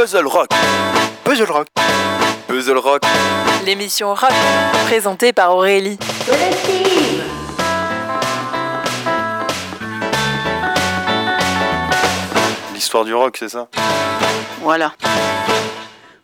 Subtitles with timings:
[0.00, 0.48] Puzzle Rock.
[1.24, 1.66] Puzzle Rock.
[2.46, 3.02] Puzzle Rock.
[3.66, 4.30] L'émission rock,
[4.86, 5.98] présentée par Aurélie.
[12.72, 13.66] L'histoire du rock, c'est ça?
[14.60, 14.92] Voilà.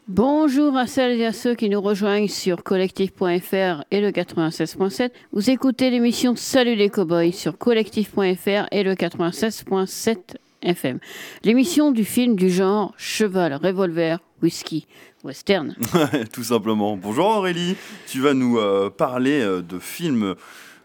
[0.06, 5.10] Bonjour à celles et à ceux qui nous rejoignent sur collectif.fr et le 96.7.
[5.32, 10.98] Vous écoutez l'émission Salut les cowboys sur collectif.fr et le 96.7 FM.
[11.44, 14.86] L'émission du film du genre cheval, revolver, whisky,
[15.22, 15.74] western.
[16.32, 16.96] Tout simplement.
[16.96, 20.34] Bonjour Aurélie, tu vas nous euh, parler euh, de films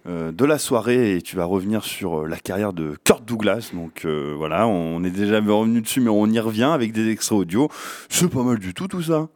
[0.08, 3.72] euh, de la soirée et tu vas revenir sur la carrière de Kurt Douglas.
[3.74, 7.70] Donc voilà, on est déjà revenu dessus, mais on y revient avec des extraits audio.
[8.10, 9.28] C'est pas mal du tout tout ça.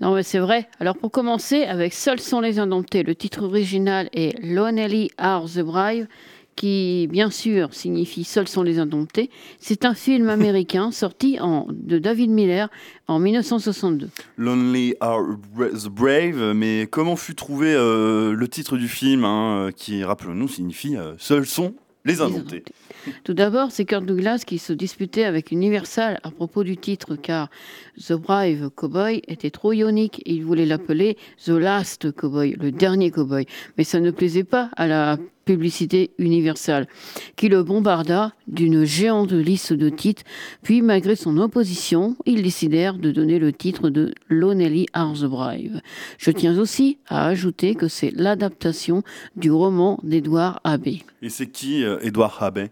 [0.00, 0.68] Non mais c'est vrai.
[0.80, 5.60] Alors pour commencer, avec Seuls sont les indomptés, le titre original est Lonely Are the
[5.60, 6.06] Brave
[6.56, 9.30] qui bien sûr signifie Seuls sont les indomptés.
[9.58, 12.68] C'est un film américain sorti en, de David Miller
[13.08, 14.08] en 1962.
[14.36, 15.22] Lonely Are
[15.58, 20.96] the Brave, mais comment fut trouvé euh, le titre du film, hein, qui, rappelons-nous, signifie
[20.96, 21.74] euh, Seuls sont
[22.04, 22.64] les indomptés.
[23.24, 27.48] Tout d'abord, c'est Kurt Douglas qui se disputait avec Universal à propos du titre, car
[27.98, 33.10] The Brave Cowboy était trop ionique et il voulait l'appeler The Last Cowboy, le dernier
[33.10, 33.46] cowboy.
[33.78, 36.86] Mais ça ne plaisait pas à la publicité universelle,
[37.36, 40.22] qui le bombarda d'une géante liste de titres,
[40.62, 45.80] puis malgré son opposition, ils décidèrent de donner le titre de Lonely Brave.
[46.18, 49.02] Je tiens aussi à ajouter que c'est l'adaptation
[49.36, 51.02] du roman d'Edouard Abbé.
[51.22, 52.70] Et c'est qui euh, Edouard Abbé?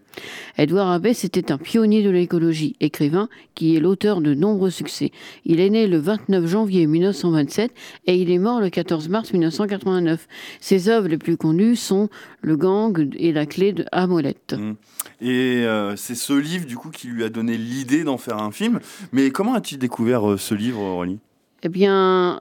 [0.58, 5.10] Edouard Abbé, c'était un pionnier de l'écologie, écrivain qui est l'auteur de nombreux succès.
[5.44, 7.72] Il est né le 29 janvier 1927
[8.06, 10.28] et il est mort le 14 mars 1989.
[10.60, 12.08] Ses œuvres les plus connues sont
[12.40, 14.54] Le gang et la clé de Amolette.
[14.58, 14.74] Mm.
[15.20, 18.52] Et euh, c'est ce livre, du coup, qui lui a donné l'idée d'en faire un
[18.52, 18.78] film.
[19.12, 21.18] Mais comment a-t-il découvert euh, ce livre, Aurélie?
[21.64, 22.38] Eh bien,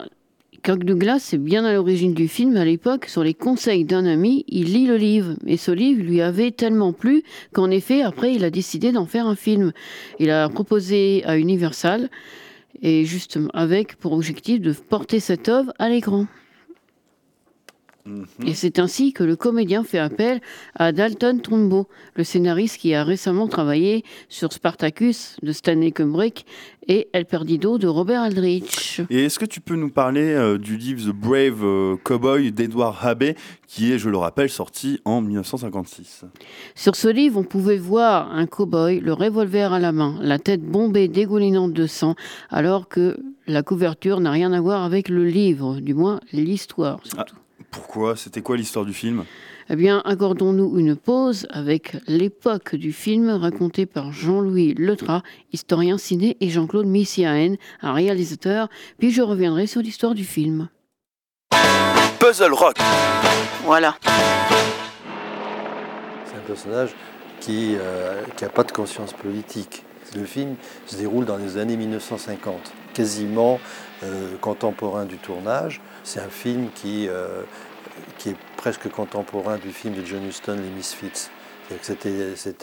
[0.63, 2.55] Kirk Douglas est bien à l'origine du film.
[2.55, 5.35] À l'époque, sur les conseils d'un ami, il lit le livre.
[5.45, 9.25] Et ce livre lui avait tellement plu qu'en effet, après, il a décidé d'en faire
[9.27, 9.73] un film.
[10.19, 12.09] Il a proposé à Universal,
[12.81, 16.25] et justement avec pour objectif de porter cette œuvre à l'écran.
[18.05, 18.25] Mhm.
[18.45, 20.41] Et c'est ainsi que le comédien fait appel
[20.75, 26.45] à Dalton Trumbo, le scénariste qui a récemment travaillé sur Spartacus de Stanley Kubrick
[26.87, 29.01] et El Perdido de Robert Aldrich.
[29.09, 33.05] Et est-ce que tu peux nous parler euh, du livre The Brave euh, Cowboy d'Edouard
[33.05, 33.35] Abbé,
[33.67, 36.25] qui est, je le rappelle, sorti en 1956
[36.75, 40.63] Sur ce livre, on pouvait voir un cow-boy, le revolver à la main, la tête
[40.63, 42.15] bombée, dégoulinante de sang,
[42.49, 43.17] alors que
[43.47, 46.99] la couverture n'a rien à voir avec le livre, du moins l'histoire.
[47.03, 47.40] surtout.
[47.71, 48.15] Pourquoi?
[48.17, 49.23] C'était quoi l'histoire du film?
[49.69, 55.23] Eh bien, accordons-nous une pause avec l'époque du film raconté par Jean-Louis Letras,
[55.53, 58.67] historien ciné, et Jean-Claude Missiaen, un réalisateur,
[58.99, 60.67] puis je reviendrai sur l'histoire du film.
[62.19, 62.75] Puzzle Rock.
[63.63, 63.95] Voilà.
[66.25, 66.89] C'est un personnage
[67.39, 67.77] qui
[68.41, 69.83] n'a pas de conscience politique.
[70.15, 70.55] Le film
[70.87, 73.61] se déroule dans les années 1950, quasiment
[74.03, 75.79] euh, contemporain du tournage.
[76.03, 77.43] C'est un film qui, euh,
[78.17, 81.29] qui est presque contemporain du film de John Huston, Les Misfits.
[81.81, 82.09] C'était,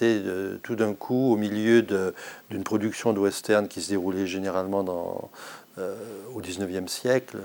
[0.05, 5.31] euh, tout d'un coup au milieu d'une production de western qui se déroulait généralement dans,
[5.79, 5.97] euh,
[6.35, 7.39] au 19e siècle,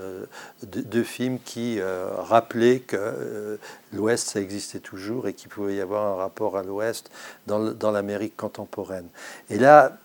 [0.62, 3.58] deux, films qui rappelaient que
[3.94, 7.10] l'Ouest, ça existait toujours et qu'il pouvait y avoir un rapport à l'Ouest
[7.46, 9.06] dans l'Amérique contemporaine.
[9.48, 9.96] Et là,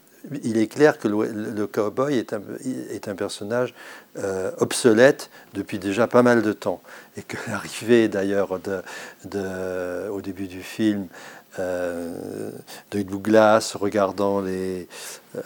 [0.43, 2.33] il est clair que le, le cowboy est
[3.07, 3.73] un, personnage
[4.17, 6.81] euh, obsolète depuis déjà pas mal de temps.
[7.17, 11.07] Et que l'arrivée d'ailleurs de- au début du film
[11.57, 12.51] euh,
[12.91, 14.87] de Douglas regardant les,
[15.35, 15.41] euh,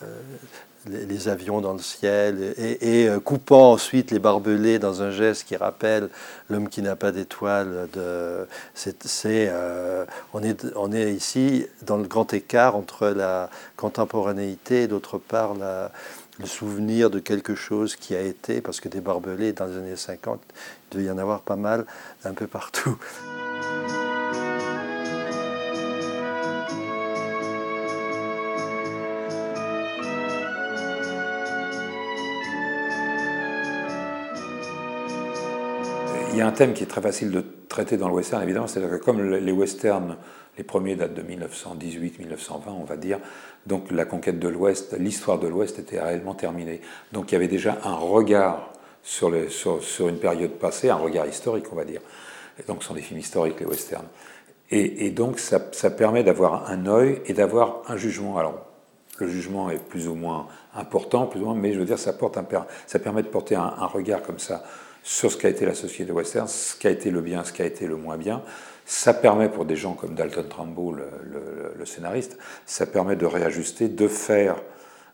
[0.88, 5.56] les, avions dans le ciel et, euh, coupant ensuite les barbelés dans un geste qui
[5.56, 6.10] rappelle
[6.50, 7.88] l'homme qui n'a pas d'étoile.
[8.74, 14.88] C'est, euh, on, est, on est ici dans le grand écart entre la contemporanéité et
[14.88, 15.54] d'autre part
[16.40, 19.96] le souvenir de quelque chose qui a été, parce que des barbelés dans les années
[19.96, 20.42] 50,
[20.92, 21.86] il devait y en avoir pas mal
[22.26, 22.98] un peu partout.
[36.34, 38.68] Il y a un thème qui est très facile de traiter dans le western, évidemment,
[38.68, 40.18] c'est-à-dire que comme le- les westerns,
[40.58, 43.20] les premiers datent de 1918-1920, on va dire,
[43.68, 46.82] donc la conquête de l'Ouest, l'histoire de l'Ouest était réellement terminée.
[47.12, 51.76] Donc il y avait déjà un regard sur, une période passée, un regard historique, on
[51.76, 52.02] va dire.
[52.68, 54.08] Donc ce sont des films historiques, les westerns.
[54.72, 55.60] Et, donc ça,
[55.92, 58.40] permet d'avoir un œil et d'avoir un jugement.
[58.40, 58.66] Alors,
[59.20, 62.12] le jugement est plus ou moins important, plus ou moins, mais je veux dire, ça
[62.12, 64.64] permet de porter un, regard comme ça
[65.04, 67.86] sur ce qu'a été la société western, ce qu'a été le bien, ce qu'a été
[67.86, 68.42] le moins bien.
[68.86, 74.08] Ça permet pour des gens comme Dalton Trumbo, le, scénariste, ça permet de réajuster, de
[74.08, 74.56] faire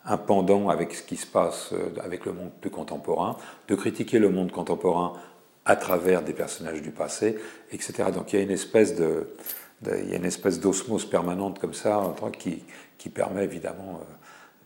[0.06, 3.38] un pendant avec ce qui se passe euh, avec le monde plus contemporain,
[3.68, 5.14] de critiquer le monde contemporain
[5.66, 7.38] à travers des personnages du passé,
[7.72, 8.06] etc.
[8.14, 9.28] Donc il y a une espèce de,
[9.86, 12.64] il y a une espèce d'osmose permanente comme ça qui,
[13.10, 14.14] permet évidemment euh,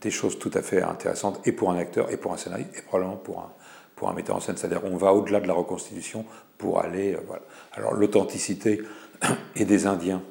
[0.02, 2.82] des choses tout à fait intéressantes et pour un acteur et pour un scénariste et
[2.82, 3.50] probablement pour un,
[3.96, 4.56] pour un metteur en scène.
[4.56, 6.24] C'est-à-dire on va au-delà de la reconstitution
[6.58, 7.14] pour aller...
[7.14, 7.42] Euh, voilà.
[7.72, 8.82] Alors l'authenticité
[9.56, 10.22] et des Indiens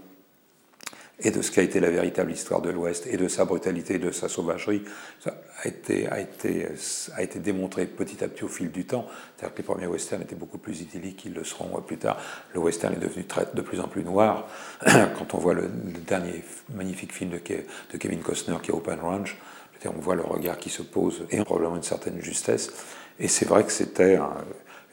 [1.20, 4.12] et de ce qu'a été la véritable histoire de l'Ouest et de sa brutalité, de
[4.12, 4.84] sa sauvagerie,
[5.20, 6.68] ça a été, a été,
[7.16, 9.08] a été démontré petit à petit au fil du temps.
[9.38, 12.18] C'est-à-dire que les premiers westerns étaient beaucoup plus idylliques qu'ils le seront plus tard.
[12.54, 14.48] Le western est devenu de plus en plus noir.
[14.86, 15.70] Quand on voit le,
[16.06, 16.44] dernier
[16.74, 19.38] magnifique film de, de, Kevin Costner qui est Open Range,
[19.86, 22.72] on voit le regard qui se pose et probablement une certaine justesse.
[23.20, 24.18] Et c'est vrai que c'était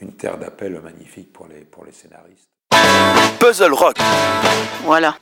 [0.00, 2.48] une terre d'appel magnifique pour les, pour les scénaristes.
[3.38, 3.96] Puzzle Rock.
[4.84, 5.16] Voilà.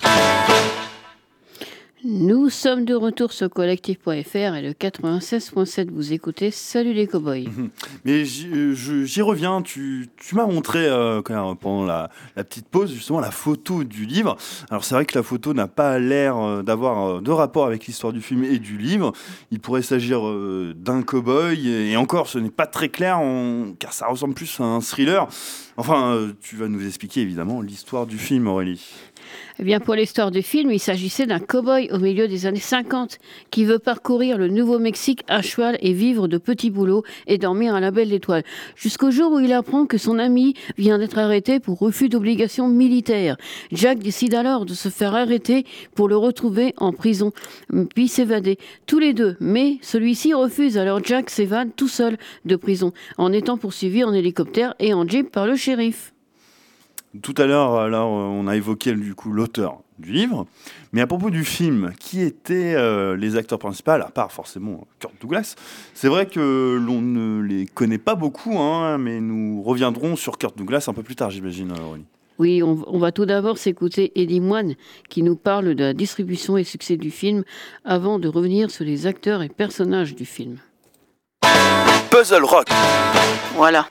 [2.04, 6.52] Nous sommes de retour sur collectif.fr et le 96.7 vous écoutez.
[6.52, 7.48] Salut les cowboys.
[8.04, 14.06] Mais j'y reviens, tu, m'as montré euh, pendant la, petite pause justement la photo du
[14.06, 14.36] livre.
[14.70, 17.86] Alors c'est vrai que la photo n'a pas l'air euh, d'avoir euh, de rapport avec
[17.86, 19.12] l'histoire du film et du livre.
[19.50, 20.20] Il pourrait s'agir
[20.76, 23.20] d'un cowboy et encore ce n'est pas très clair
[23.80, 25.26] car ça ressemble plus à un thriller.
[25.76, 28.84] Enfin, tu vas nous expliquer évidemment l'histoire du film Aurélie.
[29.60, 33.18] Eh bien, pour l'histoire du film, il s'agissait d'un cow-boy au milieu des années 50
[33.50, 37.80] qui veut parcourir le Nouveau-Mexique à cheval et vivre de petits boulots et dormir à
[37.80, 38.44] la belle étoile.
[38.76, 43.36] Jusqu'au jour où il apprend que son ami vient d'être arrêté pour refus d'obligation militaire.
[43.72, 45.66] Jack décide alors de se faire arrêter
[45.96, 47.32] pour le retrouver en prison,
[47.96, 48.58] puis s'évader.
[48.86, 53.56] Tous les deux, mais celui-ci refuse, alors Jack s'évade tout seul de prison, en étant
[53.56, 56.12] poursuivi en hélicoptère et en jeep par le shérif.
[57.22, 60.46] Tout à l'heure, alors, on a évoqué du coup l'auteur du livre,
[60.92, 65.14] mais à propos du film, qui étaient euh, les acteurs principaux, à part forcément Kurt
[65.20, 65.54] Douglas?
[65.94, 70.56] C'est vrai que l'on ne les connaît pas beaucoup, hein, mais nous reviendrons sur Kurt
[70.56, 72.04] Douglas un peu plus tard, j'imagine, Aurélie.
[72.38, 74.74] Oui, on, on, va tout d'abord s'écouter Eddie Moine
[75.08, 77.42] qui nous parle de la distribution et succès du film
[77.84, 80.58] avant de revenir sur les acteurs et personnages du film.
[82.10, 82.68] Puzzle Rock.
[83.56, 83.88] Voilà.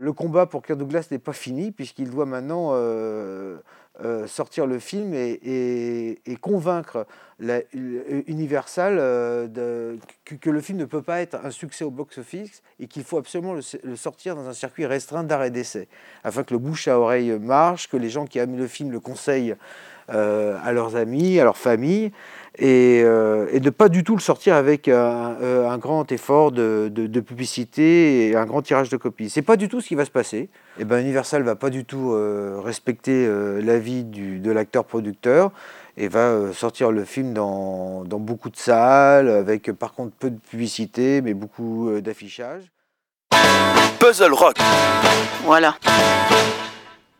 [0.00, 3.58] Le combat pour Kirk Douglas n'est pas fini, puisqu'il doit maintenant euh,
[4.02, 7.06] euh, sortir le film et, convaincre
[7.38, 12.86] la, Universal euh, que, le film ne peut pas être un succès au box-office et
[12.86, 15.86] qu'il faut absolument le, sortir dans un circuit restreint d'arrêt d'essai,
[16.24, 19.00] afin que le bouche à oreille marche, que les gens qui aiment le film le
[19.00, 19.54] conseillent
[20.08, 22.10] à leurs amis, à leur famille
[22.58, 26.52] et, euh, et, de pas du tout le sortir avec un, euh, un grand effort
[26.52, 29.30] de, de, publicité et un grand tirage de copies.
[29.30, 30.38] C'est pas du tout ce qui va se passer.
[30.38, 30.50] Et
[30.80, 33.28] eh ben Universal va pas du tout euh, respecter
[33.62, 35.52] l'avis de l'acteur producteur
[35.96, 40.38] et va sortir le film dans, dans, beaucoup de salles avec par contre peu de
[40.38, 42.70] publicité mais beaucoup d'affichage.
[43.98, 44.56] Puzzle Rock.
[45.44, 45.76] Voilà.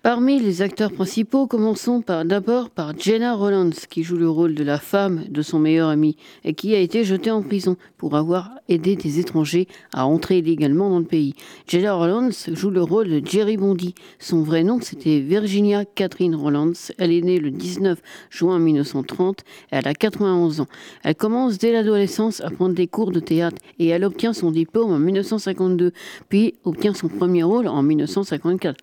[0.03, 4.65] Parmi les acteurs principaux, commençons par, d'abord par Jenna Rollins, qui joue le rôle de
[4.65, 8.53] la femme de son meilleur ami et qui a été jetée en prison pour avoir
[8.71, 11.35] aidé des étrangers à entrer illégalement dans le pays.
[11.67, 13.95] Jenna Rollins joue le rôle de Jerry Bondy.
[14.19, 16.73] Son vrai nom, c'était Virginia Catherine Rollins.
[16.97, 20.69] Elle est née le 19 juin 1930 et elle a 91 ans.
[21.05, 24.93] Elle commence dès l'adolescence à prendre des cours de théâtre et elle obtient son diplôme
[24.93, 25.93] en 1952,
[26.31, 28.83] puis obtient son premier rôle en 1954.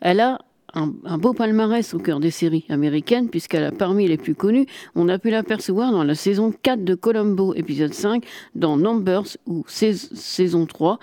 [0.00, 0.38] Elle a
[0.74, 5.08] un, beau palmarès au cœur des séries américaines, puisqu'elle a parmi les plus connues, on
[5.08, 10.66] a pu l'apercevoir dans la saison 4 de Columbo, épisode 5, dans Numbers, ou saison
[10.66, 10.98] 3,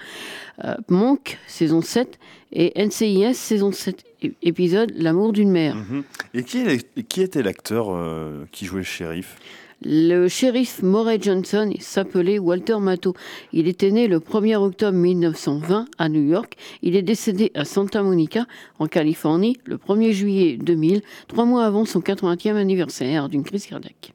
[0.65, 2.20] euh, Monk, saison 7,
[2.53, 4.03] et NCIS, saison 7,
[4.41, 5.75] épisode L'amour d'une mère.
[5.75, 6.03] Mhm.
[6.34, 9.38] Et qui, était l'acteur euh, qui jouait le shérif?
[9.84, 13.16] Le shérif Moray Johnson s'appelait Walter Matto.
[13.52, 16.56] Il était né le 1er octobre 1920 à New York.
[16.84, 18.46] Il est décédé à Santa Monica,
[18.78, 24.14] en Californie, le 1er juillet 2000, trois mois avant son 80e anniversaire d'une crise cardiaque.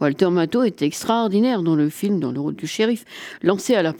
[0.00, 3.04] Walter Matto est extraordinaire dans le film, dans le rôle du shérif,
[3.42, 3.94] lancé à,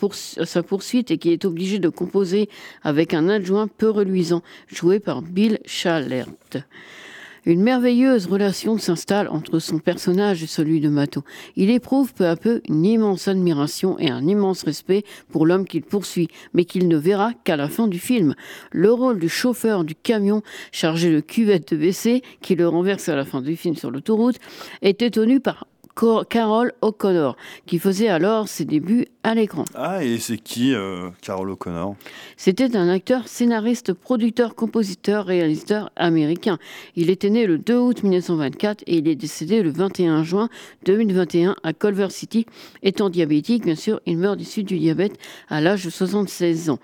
[0.45, 2.51] sa poursuite et qui est obligé de composer
[2.83, 6.29] avec un adjoint peu reluisant, joué par Bill Chalert.
[7.47, 11.23] Une merveilleuse relation s'installe entre son personnage et celui de Mato.
[11.55, 15.83] Il éprouve peu à peu une immense admiration et un immense respect pour l'homme qu'il
[15.83, 18.35] poursuit, mais qu'il ne verra qu'à la fin du film.
[18.73, 23.15] Le rôle du chauffeur du camion chargé de cuvette de WC, qui le renverse à
[23.15, 24.41] la fin du film sur l'autoroute,
[24.83, 25.69] était tenu par
[26.29, 29.65] Carol O'Connor, qui faisait alors ses débuts à l'écran.
[29.75, 31.97] Ah, et c'est qui euh, Carol O'Connor?
[32.37, 36.59] C'était un acteur, scénariste, producteur, compositeur, réalisateur américain.
[36.97, 40.49] Il était né le 2 août 1924 et il est décédé le 21 juin
[40.85, 42.47] 2021 à Culver City.
[42.83, 46.79] Étant diabétique, bien sûr, il meurt suite du diabète à l'âge de 76 ans.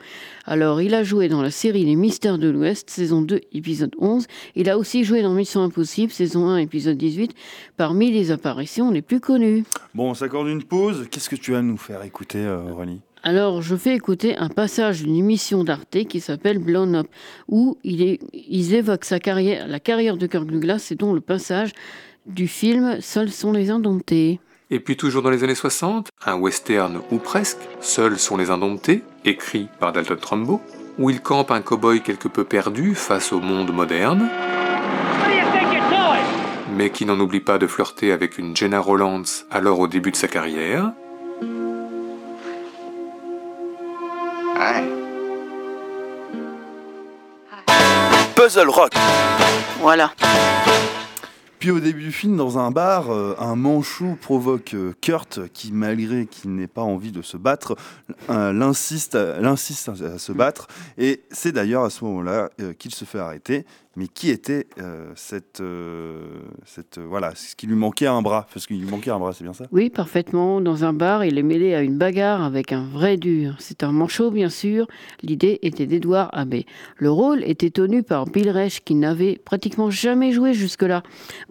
[0.44, 4.26] Alors, il a joué dans la série Les Mystères de l'Ouest, saison 2, épisode 11.
[4.56, 7.32] Il a aussi joué dans Mission Impossible, saison 1, épisode 18.
[7.76, 9.64] Parmi les apparitions les plus connues.
[9.94, 11.06] Bon, on s'accorde une pause.
[11.10, 13.00] Qu'est-ce que tu vas nous faire écouter, euh, Aurélie?
[13.24, 17.06] Alors, je fais écouter un passage d'une émission d'Arte qui s'appelle Blown Up,
[17.48, 21.20] où il est, ils évoquent sa carrière, la carrière de Kirk Douglas, et dont le
[21.20, 21.70] passage
[22.26, 24.40] du film Seuls sont les indomptés.
[24.70, 29.02] Et puis toujours dans les années 60, un western ou presque, Seuls sont les indomptés,
[29.24, 30.60] écrit par Dalton Trumbo,
[30.98, 34.28] où il campe un cow-boy quelque peu perdu face au monde moderne,
[36.76, 40.16] mais qui n'en oublie pas de flirter avec une Jenna Rollands alors au début de
[40.16, 40.92] sa carrière,
[48.34, 48.92] Puzzle Rock.
[49.80, 50.12] Voilà.
[51.62, 55.70] Puis au début du film, dans un bar, euh, un manchou provoque euh, Kurt, qui
[55.70, 57.76] malgré qu'il n'ait pas envie de se battre,
[58.30, 60.66] euh, l'insiste, l'insiste à se battre.
[60.98, 62.50] Et c'est d'ailleurs à ce moment-là
[62.80, 63.64] qu'il se fait arrêter
[63.96, 64.66] mais qui était
[65.16, 65.62] cette,
[66.64, 69.44] cette voilà, ce qui lui manquait un bras, parce qu'il lui manquait un bras, c'est
[69.44, 69.66] bien ça?
[69.70, 70.60] Oui, parfaitement.
[70.60, 73.56] Dans un bar, il est mêlé à une bagarre avec un vrai dur.
[73.58, 74.86] C'est un manchot, bien sûr.
[75.22, 76.64] L'idée était d'Edouard Abbé.
[76.96, 81.02] Le rôle était tenu par Bill Resch, qui n'avait pratiquement jamais joué jusque-là.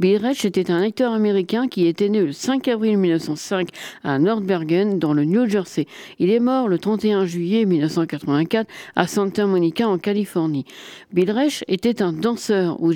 [0.02, 3.70] Bill était un acteur américain qui était né le 5 avril 1905
[4.04, 5.86] à Nordbergen, dans le New Jersey.
[6.18, 10.66] Il est mort le 31 juillet 1984 à Santa Monica, en Californie.
[11.14, 11.32] Bill
[11.68, 12.92] était un danseur ou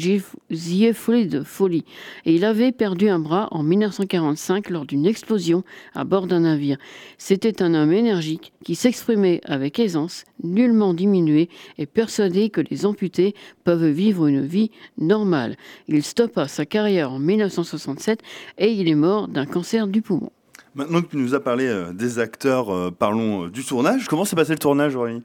[0.96, 1.86] folie de folie
[2.26, 6.78] et il avait perdu un bras en 1945 lors d'une explosion à bord d'un navire.
[7.20, 13.36] C'était un homme énergique qui s'exprimait avec aisance, nullement diminué et persuadé que les amputés
[13.64, 15.56] peuvent vivre une vie normale.
[15.88, 18.20] Il stoppa sa carrière en 1967
[18.58, 20.32] et il est mort d'un cancer du poumon.
[20.76, 24.08] Maintenant que tu nous as parlé euh, des acteurs, euh, parlons euh, du tournage.
[24.10, 25.24] Comment s'est passé le tournage, Aurélie?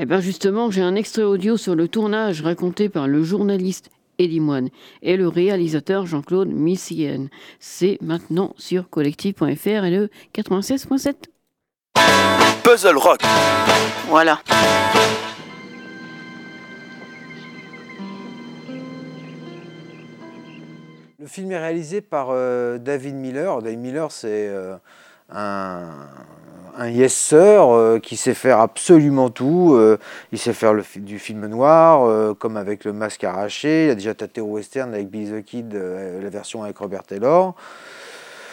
[0.00, 4.40] Eh bien justement, j'ai un extrait audio sur le tournage raconté par le journaliste Eddie
[4.40, 4.70] Moine
[5.02, 7.28] et le réalisateur Jean-Claude Missien.
[7.60, 11.14] C'est maintenant sur collectif.fr et le 96.7.
[12.64, 13.20] Puzzle Rock.
[14.08, 14.40] Voilà.
[21.28, 23.62] Film est réalisé par euh, David Miller.
[23.62, 24.76] David Miller, c'est euh,
[25.30, 25.90] un,
[26.88, 29.78] yes euh, qui sait faire absolument tout.
[30.32, 33.86] il sait faire du film noir, comme avec Le Masque arraché.
[33.86, 37.54] Il a déjà tâté au western avec Billy the Kid, la version avec Robert Taylor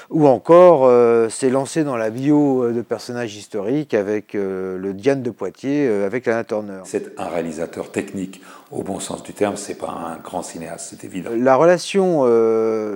[0.09, 4.93] ou encore euh, s'est lancé dans la bio euh, de personnages historiques avec euh, le
[4.93, 6.81] Diane de Poitiers, avec Lana Turner.
[6.83, 11.03] C'est un réalisateur technique, au bon sens du terme, c'est pas un grand cinéaste, c'est
[11.05, 11.31] évident.
[11.35, 12.21] La relation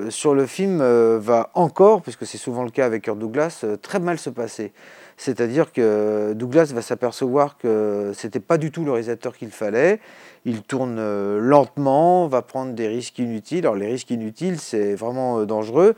[0.10, 0.82] sur le film
[1.18, 4.72] va encore, puisque c'est souvent le cas avec Kirk Douglas, très mal se passer.
[5.18, 10.00] C'est-à-dire que Douglas va s'apercevoir que c'était pas du tout le réalisateur qu'il fallait.
[10.46, 11.00] Il tourne
[11.38, 13.66] lentement, va prendre des risques inutiles.
[13.66, 15.96] Alors les risques inutiles, c'est vraiment dangereux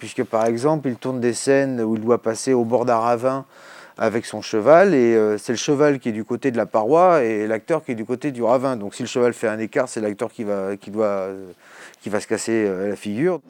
[0.00, 3.44] puisque par exemple, il tourne des scènes où il doit passer au bord d'un ravin
[3.98, 7.22] avec son cheval, et euh, c'est le cheval qui est du côté de la paroi
[7.22, 8.76] et l'acteur qui est du côté du ravin.
[8.76, 11.28] Donc si le cheval fait un écart, c'est l'acteur qui va, qui, doit,
[12.00, 13.40] qui va se casser euh, la figure.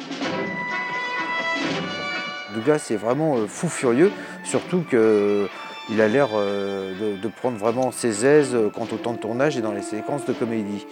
[2.53, 4.11] Douglas est vraiment euh, fou furieux,
[4.43, 9.61] surtout qu'il a l'air de, prendre vraiment ses aises quant au temps de tournage et
[9.61, 10.85] dans les séquences de comédie.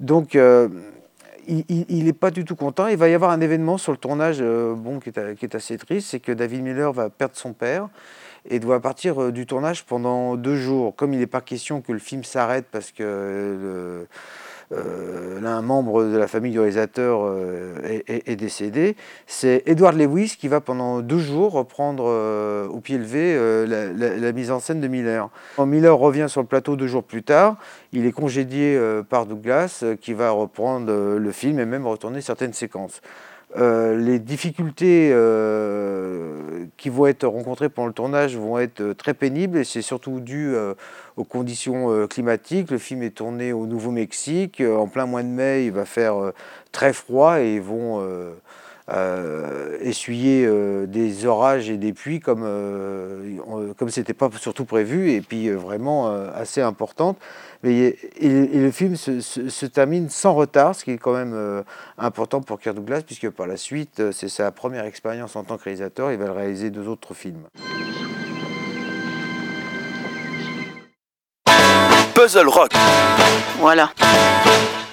[0.00, 0.34] Donc
[1.48, 2.86] il n'est pas du tout content.
[2.86, 6.08] Il va y avoir un événement sur le tournage euh, bon, qui est, assez triste,
[6.10, 7.88] c'est que David Miller va perdre son père
[8.48, 10.94] et doit partir euh, du tournage pendant deux jours.
[10.96, 14.04] Comme il n'est pas question que le film s'arrête parce que euh,
[14.70, 18.96] l'un membre de la famille du réalisateur euh, est, décédé.
[19.26, 24.50] C'est Edward Lewis qui va pendant deux jours reprendre euh, au pied levé la, mise
[24.50, 25.28] en scène de Miller.
[25.56, 27.56] Quand Miller revient sur le plateau deux jours plus tard,
[27.92, 33.00] il est congédié par Douglas qui va reprendre le film et même retourner certaines séquences.
[33.56, 35.14] Les difficultés
[36.76, 40.54] qui vont être rencontrées pendant le tournage vont être très pénibles et c'est surtout dû
[41.16, 42.70] aux conditions climatiques.
[42.70, 44.60] Le film est tourné au Nouveau-Mexique.
[44.60, 46.32] En plein mois de mai, il va faire
[46.72, 48.02] très froid et ils vont
[48.90, 53.38] euh, essuyer euh, des orages et des pluies comme euh,
[53.78, 57.16] comme c'était pas surtout prévu et puis vraiment assez importante.
[57.64, 61.64] Mais et, le film se, termine sans retard, ce qui est quand même
[61.98, 65.64] important pour Kirk Douglas puisque par la suite c'est sa première expérience en tant que
[65.64, 66.12] réalisateur.
[66.12, 67.44] Il va réaliser deux autres films.
[72.14, 72.70] Puzzle Rock.
[73.58, 73.90] Voilà.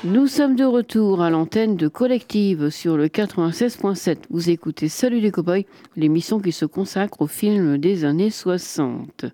[0.04, 4.18] Nous sommes de retour à l'antenne de Collective sur le 96.7.
[4.32, 9.26] Vous écoutez Salut les cowboys, l'émission qui se consacre aux films des années 60.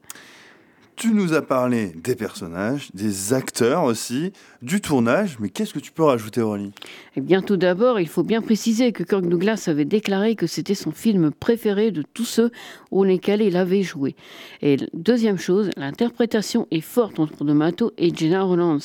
[0.97, 5.91] Tu nous as parlé des personnages, des acteurs aussi, du tournage, mais qu'est-ce que tu
[5.91, 6.71] peux rajouter, Aurélie?
[7.15, 10.73] Eh bien, tout d'abord, il faut bien préciser que Kirk Douglas avait déclaré que c'était
[10.73, 12.51] son film préféré de tous ceux
[12.89, 14.15] au lesquels il avait joué.
[14.63, 18.79] Et deuxième chose, l'interprétation est forte entre D'Amato et Jenna Rollins,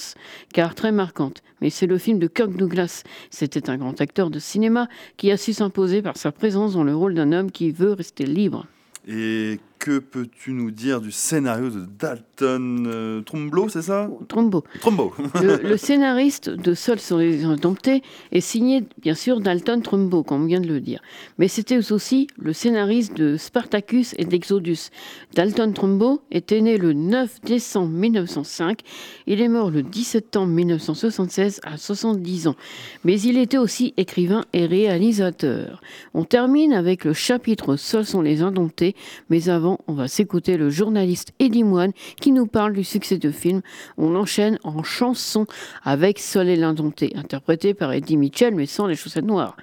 [0.53, 1.43] car très marquante.
[1.63, 3.05] Mais c'est le film de Kirk Douglas.
[3.31, 6.95] C'était un grand acteur de cinéma qui a su s'imposer par sa présence dans le
[6.95, 8.67] rôle d'un homme qui veut rester libre.
[9.09, 14.09] Et que peux-tu nous dire du scénario de Dalton euh, Trumbo, c'est ça?
[14.29, 14.63] Trumbo.
[14.81, 15.13] Trumbo.
[15.43, 20.47] le, scénariste de Sol sur les indomptés est signé, bien sûr, Dalton Trumbo, comme on
[20.47, 21.03] vient de le dire.
[21.39, 24.91] Mais c'était aussi le scénariste de Spartacus et d'Exodus.
[25.35, 28.83] Dalton Trumbo était né le 9 décembre 1905.
[29.27, 32.57] Il est mort le 17 septembre 1976 à 70 ans.
[33.05, 35.81] Mais il était aussi écrivain et réalisateur.
[36.15, 38.95] On termine avec le chapitre Sol sont les indomptés,
[39.31, 43.31] mais avant on va s'écouter le journaliste Eddie Moine qui nous parle du succès de
[43.31, 43.63] film.
[43.99, 45.47] On enchaîne en chanson
[45.83, 49.57] avec Soleil l'indompté, interprété par Eddie Mitchell mais sans les chaussettes noires.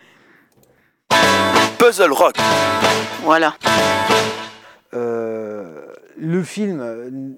[1.79, 2.35] Puzzle Rock.
[3.23, 3.55] Voilà.
[4.93, 5.85] Euh,
[6.17, 7.37] le film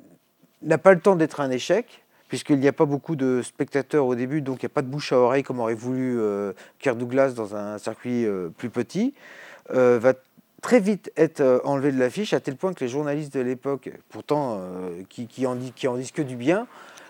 [0.61, 4.15] n'a pas le temps d'être un échec puisqu'il n'y a pas beaucoup de spectateurs au
[4.15, 6.97] début, donc il n'y a pas de bouche à oreille comme aurait voulu euh, Kirk
[6.97, 9.13] Douglas dans un circuit euh, plus petit.
[9.69, 10.13] va
[10.61, 13.91] très vite être euh, enlevé de l'affiche, à tel point que les journalistes de l'époque,
[14.09, 16.67] pourtant euh, qui, qui, en disent que du bien,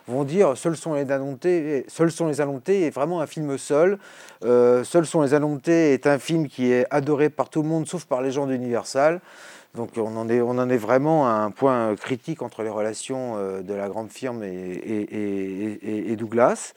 [0.08, 4.00] vont dire Seuls sont les Indomptés, Seuls sont les est vraiment un film seul.
[4.44, 7.88] Euh, Seuls sont les Indomptés est un film qui est adoré par tout le monde,
[7.88, 9.22] sauf par les gens d'Universal.
[9.76, 13.38] Donc on en, est, on en est vraiment à un point critique entre les relations
[13.62, 16.74] de la grande firme et, et, et Douglas.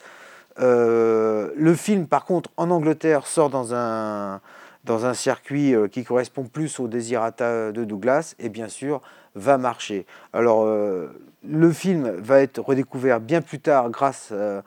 [0.57, 4.39] le film, par contre, en Angleterre, sort dans un,
[4.85, 9.01] dans un circuit euh, qui correspond plus au désirata de Douglas et bien sûr
[9.33, 10.05] va marcher.
[10.31, 11.07] Alors euh,
[11.43, 14.61] le film va être redécouvert bien plus tard grâce euh,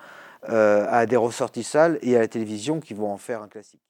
[0.44, 3.80] à des ressortissales et à la télévision qui vont en faire un classique.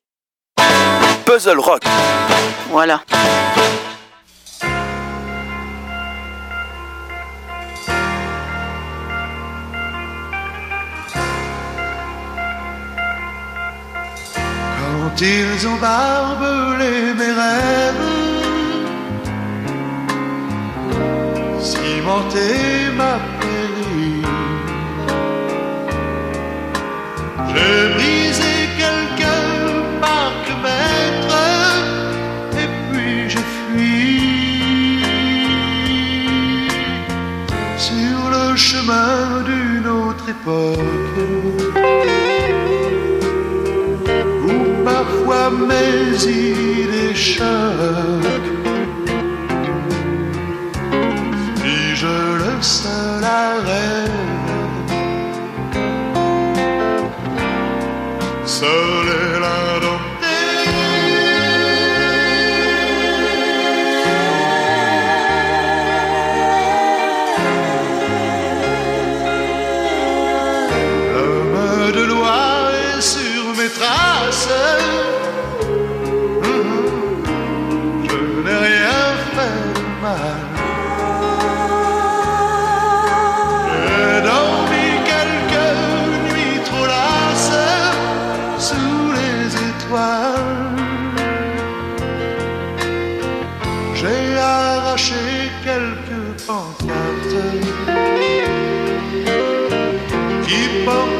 [1.25, 1.83] Puzzle Rock.
[2.71, 3.03] Voilà.
[15.21, 18.09] Ils ont barbelé mes rêves,
[21.61, 24.23] cimenté ma péri.
[27.49, 29.39] J'ai brisé quelques
[30.63, 31.43] maître
[32.63, 35.01] et puis j'ai fui
[37.77, 40.98] sur le chemin d'une autre époque.
[45.49, 47.45] Parfois mes idées choquent.
[51.61, 54.18] Puis-je le seul arrêt
[100.89, 101.18] people.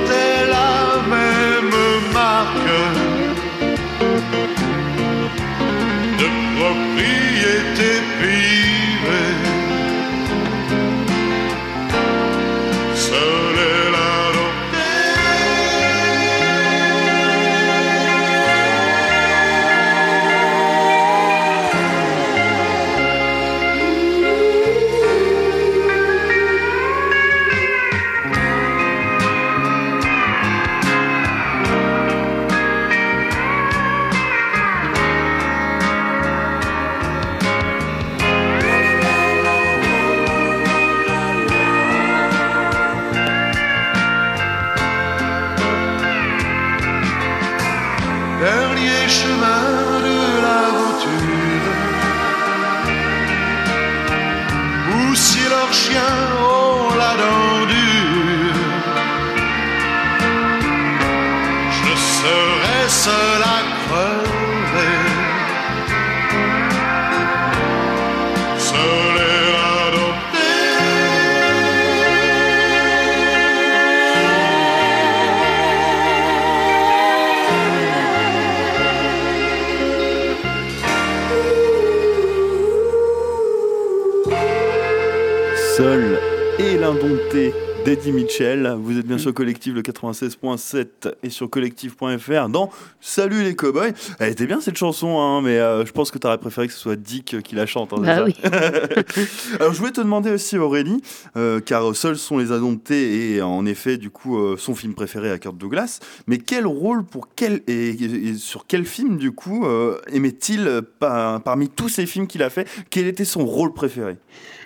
[88.39, 90.87] d'Eddie Vous êtes bien sur Collectif le 96.7
[91.23, 93.93] et sur collectif.fr dans Salut les cowboys.
[94.19, 96.73] Elle était bien cette chanson, hein, mais euh, je pense que tu aurais préféré que
[96.73, 97.93] ce soit Dick qui la chante.
[97.93, 98.35] Hein, Bah oui.
[99.61, 101.03] Alors je voulais te demander aussi Aurélie,
[101.37, 105.31] euh, car Seuls sont les indomptés et en effet du coup euh, son film préféré
[105.31, 109.67] à Kurt Douglas, mais quel rôle pour quel et, et sur quel film du coup
[109.67, 113.73] euh, aimait-il euh, par- parmi tous ces films qu'il a fait Quel était son rôle
[113.73, 114.17] préféré?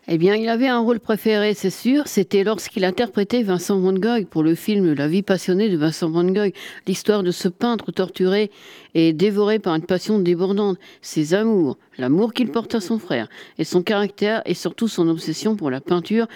[0.08, 2.08] Eh bien, il avait un rôle préféré, c'est sûr.
[2.08, 6.24] C'était lorsqu'il interprétait Vincent Van Gogh pour le film La vie passionnée de Vincent Van
[6.24, 6.52] Gogh.
[6.86, 8.50] L'histoire de ce peintre torturé
[8.94, 10.78] et dévoré par une passion débordante.
[11.00, 13.28] Ses amours, l'amour qu'il porte à son frère,
[13.58, 16.26] et son caractère, et surtout son obsession pour la peinture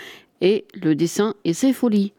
[0.40, 2.12] et le dessin et ses folies.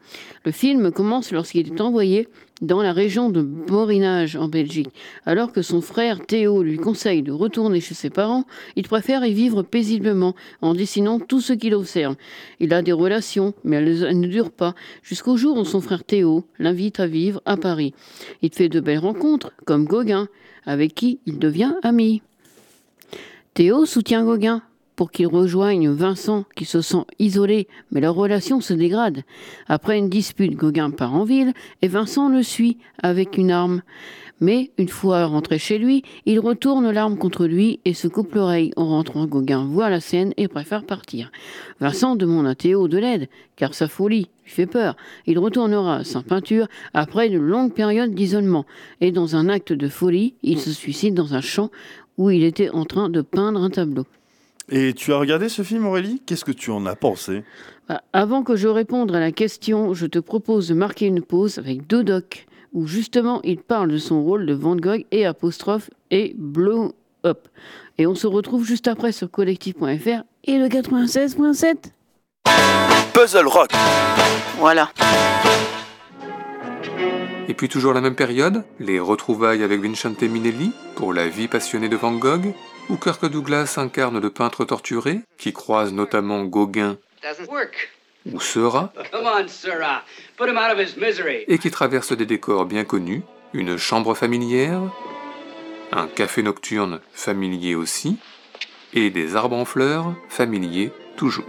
[0.44, 2.28] Le film commence lorsqu'il est envoyé
[2.60, 4.90] dans la région de Borinage en Belgique.
[5.26, 8.44] Alors que son frère Théo lui conseille de retourner chez ses parents,
[8.76, 12.16] il préfère y vivre paisiblement en dessinant tout ce qu'il observe.
[12.60, 16.44] Il a des relations, mais elles, ne durent pas, jusqu'au jour où son frère Théo
[16.58, 17.94] l'invite à vivre à Paris.
[18.42, 20.28] Il fait de belles rencontres, comme Gauguin,
[20.64, 22.22] avec qui il devient ami.
[23.54, 24.62] Théo soutient Gauguin
[24.98, 29.22] pour qu'il rejoigne Vincent qui se sent isolé, mais leur relation se dégrade.
[29.68, 33.82] Après une dispute, Gauguin part en ville et Vincent le suit avec une arme.
[34.40, 38.72] Mais une fois rentré chez lui, il retourne l'arme contre lui et se coupe l'oreille.
[38.74, 41.30] En rentrant, Gauguin voit la scène et préfère partir.
[41.78, 44.96] Vincent demande à Théo de l'aide, car sa folie lui fait peur.
[45.28, 48.66] Il retournera sans peinture après une longue période d'isolement.
[49.00, 51.70] Et dans un acte de folie, il se suicide dans un champ
[52.16, 54.04] où il était en train de peindre un tableau.
[54.70, 56.20] Et tu as regardé ce film Aurélie?
[56.26, 57.42] Qu'est-ce que tu en as pensé?
[57.88, 61.58] Bah, Avant que je réponde à la question, je te propose de marquer une pause
[61.58, 65.88] avec deux docs où justement il parle de son rôle de Van Gogh et apostrophe
[66.10, 66.92] et blow
[67.24, 67.48] up.
[67.96, 71.76] Et on se retrouve juste après sur collectif.fr et le 96.7.
[73.14, 73.70] Puzzle Rock.
[74.58, 74.90] Voilà.
[77.48, 81.88] Et puis toujours la même période, les retrouvailles avec Vincente Minelli pour La vie passionnée
[81.88, 82.52] de Van Gogh,
[82.88, 86.96] où Kirk Douglas incarne le peintre torturé, qui croise notamment Gauguin
[88.32, 90.02] ou Seurat, Come on, Sirrah.
[90.36, 91.44] Put him out of his misery.
[91.48, 93.22] et qui traverse des décors bien connus,
[93.54, 94.80] une chambre familière,
[95.92, 98.18] un café nocturne familier aussi,
[98.92, 101.46] et des arbres en fleurs familiers toujours.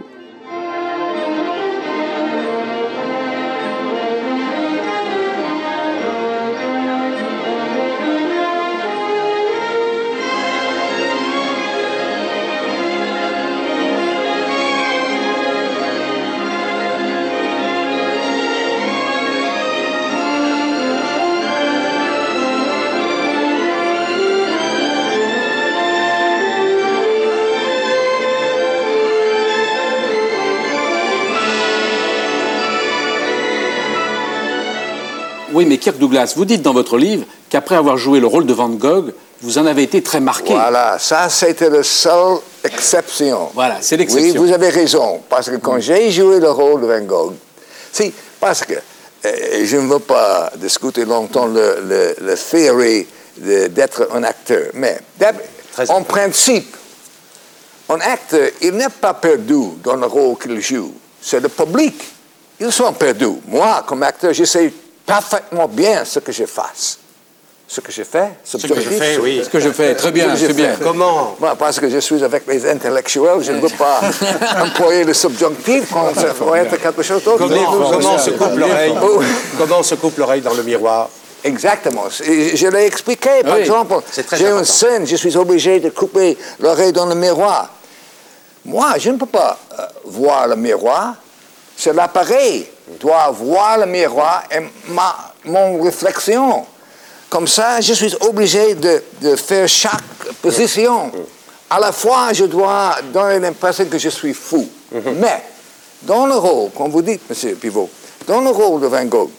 [35.80, 39.12] Kirk Douglas, vous dites dans votre livre qu'après avoir joué le rôle de Van Gogh,
[39.42, 40.52] vous en avez été très marqué.
[40.52, 43.48] Voilà, ça c'était la seule exception.
[43.54, 44.42] Voilà, c'est Oui, l'exception.
[44.42, 47.32] vous avez raison, parce que quand j'ai joué le rôle de Van Gogh,
[47.92, 54.08] si, parce que euh, je ne veux pas discuter longtemps le, le, le théorie d'être
[54.14, 54.98] un acteur, mais
[55.88, 56.76] en principe,
[57.88, 60.92] un acteur, il n'est pas perdu dans le rôle qu'il joue.
[61.20, 61.94] C'est le public.
[62.60, 63.40] Ils sont perdus.
[63.48, 64.72] Moi, comme acteur, je sais
[65.10, 66.98] parfaitement bien ce que je fasse.
[67.68, 69.42] Ce que je fais, Ce que je fais, oui.
[69.44, 70.74] Ce que je fais, très bien, Ce que je c'est bien.
[70.82, 71.36] Comment?
[71.38, 74.00] Moi, parce que je suis avec les intellectuels, je ne veux pas
[74.64, 77.38] employer le subjonctif quand ça pourrait être quelque chose d'autre.
[77.46, 79.22] Comment, comment on se coupe l'oreille Oh.
[79.56, 81.08] Comment on se coupe l'oreille dans le miroir
[81.44, 82.04] Exactement.
[82.10, 83.30] Je l'ai expliqué.
[83.44, 83.94] Par Oui, exemple,
[84.32, 87.70] j'ai une scène, je suis obligé de couper l'oreille dans le miroir.
[88.64, 91.14] Moi, je ne peux pas euh, voir le miroir.
[91.76, 92.66] C'est l'appareil
[92.98, 96.66] doit voir le miroir et ma, mon réflexion.
[97.28, 100.02] Comme ça, je suis obligé de, de faire chaque
[100.42, 101.12] position.
[101.68, 104.68] À la fois, je dois donner l'impression que je suis fou.
[104.92, 105.44] Mais,
[106.02, 107.56] dans le rôle, comme vous dites, M.
[107.56, 107.88] Pivot,
[108.26, 109.30] dans le rôle de Van Gogh,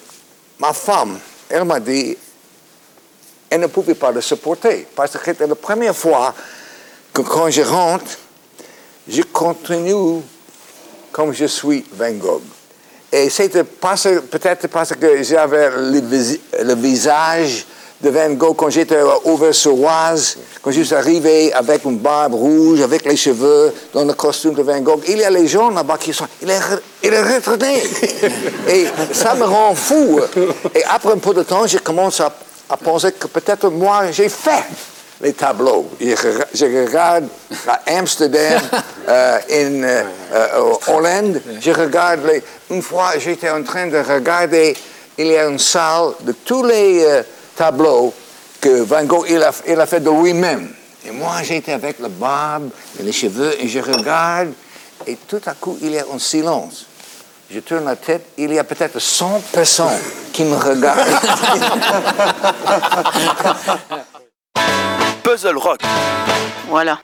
[0.60, 2.18] ma femme, elle m'a dit,
[3.50, 4.88] elle ne pouvait pas le supporter.
[4.96, 6.34] Parce que c'était la première fois
[7.12, 8.18] que quand je rentre,
[9.08, 10.22] je continue
[11.12, 12.42] comme je suis Van Gogh.
[13.12, 17.66] Et c'était parce- peut-être parce que j'avais le, vis- le visage
[18.02, 22.82] de Van Gogh quand j'étais à Auvers-sur-Oise, quand je suis arrivé avec une barbe rouge,
[22.82, 25.02] avec les cheveux, dans le costume de Van Gogh.
[25.08, 26.26] Il y a les gens là-bas qui sont...
[26.42, 26.60] Il est,
[27.04, 27.84] il est retraité.
[28.70, 30.20] Et ça me rend fou.
[30.74, 32.34] Et après un peu de temps, je commence à,
[32.70, 34.64] à penser que peut-être moi, j'ai fait
[35.22, 35.90] les tableaux.
[36.00, 37.28] Je, regarde
[37.68, 38.62] à Amsterdam,
[39.08, 40.04] euh, en euh,
[40.34, 42.44] euh, Hollande, je regarde les...
[42.70, 44.76] Une fois, j'étais en train de regarder,
[45.18, 47.06] il y a une salle de tous les
[47.56, 48.14] tableaux
[48.60, 50.70] que Van Gogh il a, il a fait de lui-même.
[51.06, 54.54] Et moi, j'étais avec le barbe et les cheveux, et je regarde,
[55.06, 56.86] et tout à coup, il y a un silence.
[57.50, 60.00] Je tourne la tête, il y a peut-être 100 personnes
[60.32, 61.02] qui me regardent.
[65.32, 65.80] Puzzle Rock.
[66.68, 67.00] Voilà.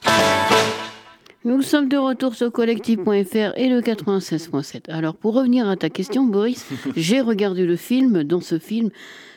[1.46, 4.92] Nous sommes de retour sur collectif.fr et le 96.7.
[4.92, 6.66] Alors pour revenir à ta question Boris,
[6.98, 8.26] j'ai regardé le film.
[8.26, 8.90] Dans ce film,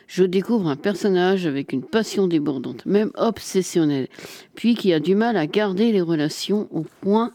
[0.09, 4.09] je découvre un personnage avec une passion débordante, même obsessionnelle,
[4.57, 7.33] puis qui a du mal à garder les relations au point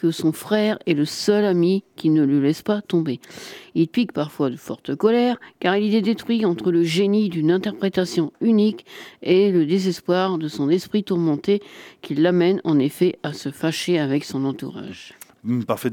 [0.00, 3.20] que son frère est le seul ami qui ne le laisse pas tomber.
[3.74, 8.32] Il pique parfois de forte colère, car il est détruit entre le génie d'une interprétation
[8.40, 8.86] unique
[9.22, 11.60] et le désespoir de son esprit tourmenté
[12.00, 15.12] qui l'amène en effet à se fâcher avec son entourage.
[15.46, 15.92] Une parfaite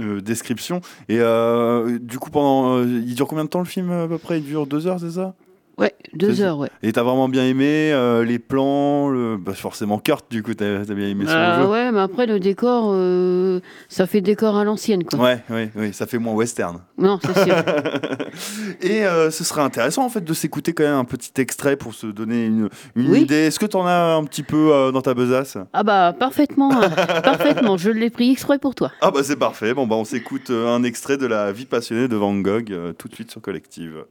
[0.00, 0.80] euh, description.
[1.10, 4.16] Et euh, du coup, pendant, euh, il dure combien de temps le film à peu
[4.16, 4.38] près?
[4.38, 5.34] Il dure deux heures, c'est ça?
[5.78, 6.68] Ouais, deux heures, ouais.
[6.82, 9.38] Et t'as vraiment bien aimé euh, les plans, le...
[9.38, 12.38] bah, forcément Kurt, du coup, t'as as bien aimé son euh, Ouais, mais après le
[12.40, 15.18] décor, euh, ça fait décor à l'ancienne, quoi.
[15.18, 16.80] Ouais, ouais, ouais, ça fait moins western.
[16.98, 17.56] Non, c'est sûr.
[18.82, 22.06] Et ce serait intéressant, en fait, de s'écouter quand même un petit extrait pour se
[22.06, 23.46] donner une, une idée.
[23.46, 25.56] Est-ce que t'en as un petit peu dans ta besace?
[25.72, 26.70] Ah bah, parfaitement,
[27.24, 27.76] parfaitement.
[27.76, 28.92] Je l'ai pris exprès pour toi.
[29.00, 29.72] Ah bah, c'est parfait.
[29.72, 33.14] Bon, bah, on s'écoute un extrait de la vie passionnée de Van Gogh tout de
[33.14, 34.04] suite sur Collective.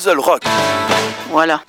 [0.00, 0.44] Puzzle Rock.
[1.28, 1.60] Voilà.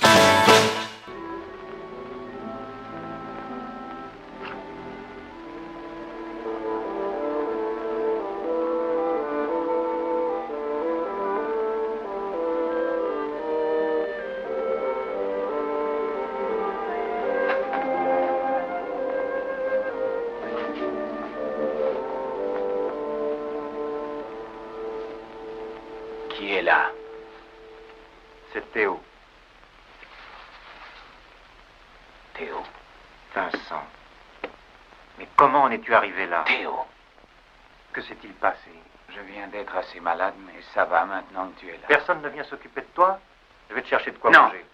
[35.81, 36.85] Es-tu arrivé là Théo.
[37.91, 38.71] Que s'est-il passé
[39.09, 41.87] Je viens d'être assez malade, mais ça va maintenant que tu es là.
[41.87, 43.19] Personne ne vient s'occuper de toi
[43.69, 44.43] Je vais te chercher de quoi non.
[44.43, 44.65] manger.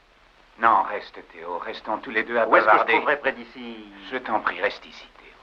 [0.59, 1.59] Non, reste Théo.
[1.59, 3.91] Restons tous les deux à Où est-ce que je trouverai près d'ici?
[4.11, 5.33] Je t'en prie, reste ici, Théo.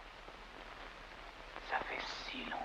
[1.71, 2.01] Ça fait
[2.31, 2.61] si longtemps.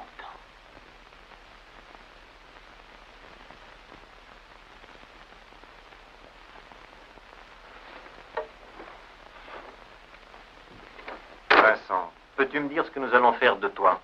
[11.51, 13.99] Vincent, Peux-tu me dire ce que nous allons faire de toi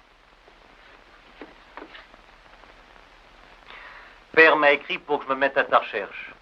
[4.33, 6.33] Père m'a écrit pour que je me mette à ta recherche.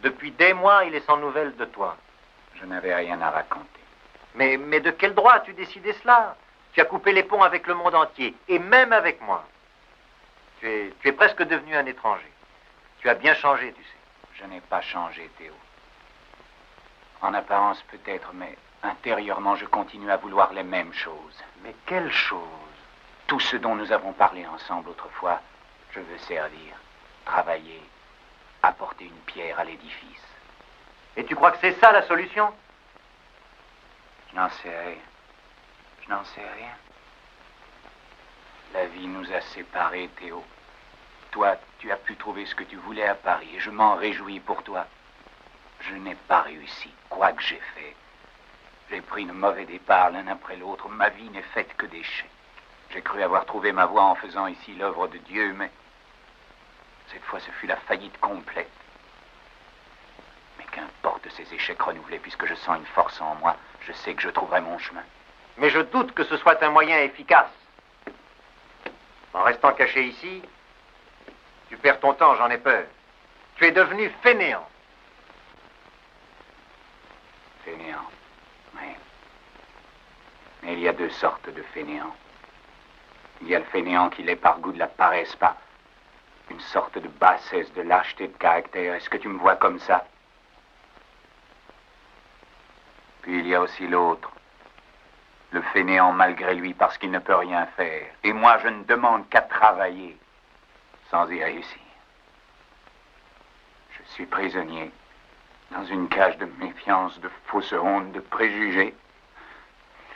[0.00, 1.98] Depuis des mois, il est sans nouvelles de toi.
[2.54, 3.80] Je n'avais rien à raconter.
[4.34, 6.34] Mais, mais de quel droit as-tu décidé cela
[6.72, 9.44] Tu as coupé les ponts avec le monde entier, et même avec moi.
[10.60, 12.32] Tu es, tu es presque devenu un étranger.
[13.00, 13.98] Tu as bien changé, tu sais.
[14.40, 15.52] Je n'ai pas changé, Théo.
[17.20, 21.42] En apparence peut-être, mais Intérieurement, je continue à vouloir les mêmes choses.
[21.62, 22.42] Mais quelles choses?
[23.26, 25.40] Tout ce dont nous avons parlé ensemble autrefois,
[25.92, 26.76] je veux servir,
[27.24, 27.82] travailler,
[28.62, 30.26] apporter une pierre à l'édifice.
[31.16, 32.52] Et tu crois que c'est ça la solution?
[34.30, 34.98] Je n'en sais rien.
[36.02, 36.74] Je n'en sais rien.
[38.74, 40.44] La vie nous a séparés, Théo.
[41.30, 44.40] Toi, tu as pu trouver ce que tu voulais à Paris et je m'en réjouis
[44.40, 44.86] pour toi.
[45.80, 47.96] Je n'ai pas réussi, quoi que j'ai fait.
[48.90, 50.88] J'ai pris de mauvais départ l'un après l'autre.
[50.88, 52.30] Ma vie n'est faite que d'échecs.
[52.90, 55.70] J'ai cru avoir trouvé ma voie en faisant ici l'œuvre de Dieu, mais
[57.08, 58.70] cette fois ce fut la faillite complète.
[60.58, 64.22] Mais qu'importe ces échecs renouvelés, puisque je sens une force en moi, je sais que
[64.22, 65.02] je trouverai mon chemin.
[65.56, 67.50] Mais je doute que ce soit un moyen efficace.
[69.32, 70.42] En restant caché ici,
[71.68, 72.84] tu perds ton temps, j'en ai peur.
[73.56, 74.68] Tu es devenu fainéant.
[77.64, 78.04] Fainéant.
[80.66, 82.14] Il y a deux sortes de fainéants.
[83.42, 85.56] Il y a le fainéant qui l'est par goût de la paresse, pas
[86.50, 88.94] une sorte de bassesse, de lâcheté de caractère.
[88.94, 90.06] Est-ce que tu me vois comme ça?
[93.22, 94.30] Puis il y a aussi l'autre,
[95.50, 98.06] le fainéant malgré lui parce qu'il ne peut rien faire.
[98.22, 100.18] Et moi, je ne demande qu'à travailler
[101.10, 101.80] sans y réussir.
[103.90, 104.90] Je suis prisonnier
[105.70, 108.94] dans une cage de méfiance, de fausse honte, de préjugés.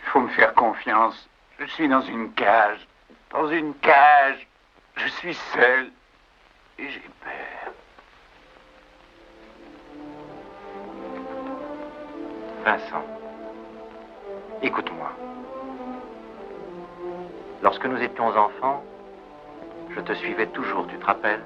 [0.08, 1.28] Il faut me faire confiance.
[1.58, 2.88] Je suis dans une cage.
[3.28, 4.48] Dans une cage.
[4.96, 5.90] Je suis seul.
[6.78, 7.72] Et j'ai peur.
[12.64, 13.04] Vincent,
[14.62, 15.12] écoute-moi.
[17.62, 18.82] Lorsque nous étions enfants,
[19.90, 21.44] je te suivais toujours, tu te rappelles?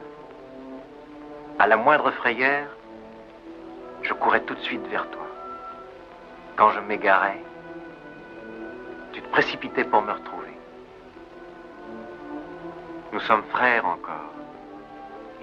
[1.59, 2.68] À la moindre frayeur,
[4.03, 5.27] je courais tout de suite vers toi.
[6.55, 7.42] Quand je m'égarais,
[9.33, 10.53] précipitais pour me retrouver.
[13.12, 14.33] Nous sommes frères encore,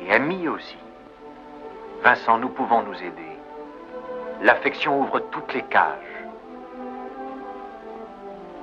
[0.02, 0.78] et amis aussi.
[2.04, 3.34] Vincent, nous pouvons nous aider.
[4.42, 6.24] L'affection ouvre toutes les cages.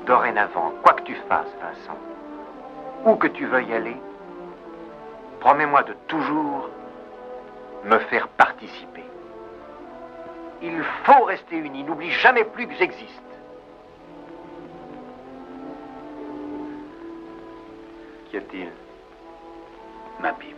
[0.07, 1.99] Dorénavant, quoi que tu fasses, Vincent,
[3.05, 3.97] où que tu veuilles aller,
[5.41, 6.71] promets-moi de toujours
[7.85, 9.05] me faire participer.
[10.63, 11.85] Il faut rester unis.
[11.85, 13.26] N'oublie jamais plus que j'existe.
[18.37, 18.71] Qu'y a-t-il
[20.21, 20.57] Ma pipe.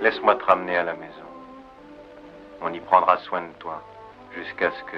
[0.00, 1.12] Laisse-moi te ramener à la maison.
[2.62, 3.82] On y prendra soin de toi
[4.34, 4.96] jusqu'à ce que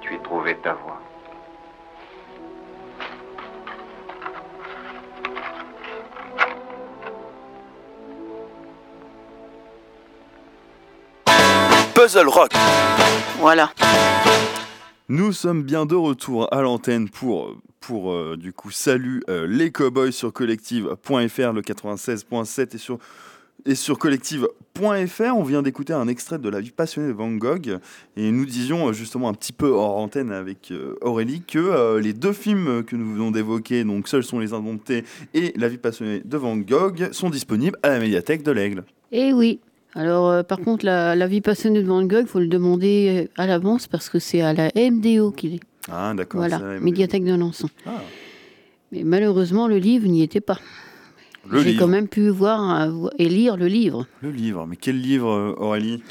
[0.00, 1.00] tu aies trouvé ta voie.
[11.94, 12.52] Puzzle Rock.
[13.38, 13.70] Voilà.
[15.10, 19.70] Nous sommes bien de retour à l'antenne pour, pour euh, du coup, salut euh, les
[19.72, 22.98] cowboys sur collective.fr, le 96.7
[23.64, 25.34] et sur, collective.fr.
[25.34, 27.78] On vient d'écouter un extrait de La vie passionnée de Van Gogh
[28.18, 32.34] et nous disions euh, justement un petit peu hors antenne avec Aurélie que les deux
[32.34, 36.36] films que nous venons d'évoquer, donc Seuls sont les indomptés et La vie passionnée de
[36.36, 38.84] Van Gogh, sont disponibles à la médiathèque de l'Aigle.
[39.10, 39.58] Eh oui.
[39.94, 43.26] Alors, euh, par contre, la, la vie passionnée de Van Gogh, il faut le demander
[43.26, 45.60] euh, à l'avance parce que c'est à la MDO qu'il est.
[45.90, 46.40] Ah, d'accord.
[46.40, 47.68] Voilà, la- médiathèque de Nanson.
[47.86, 48.02] Ah.
[48.92, 50.58] Mais malheureusement, le livre n'y était pas.
[51.48, 54.06] Le J'ai quand même pu voir euh, et lire le livre.
[54.20, 56.02] Le livre, mais quel livre, Aurélie?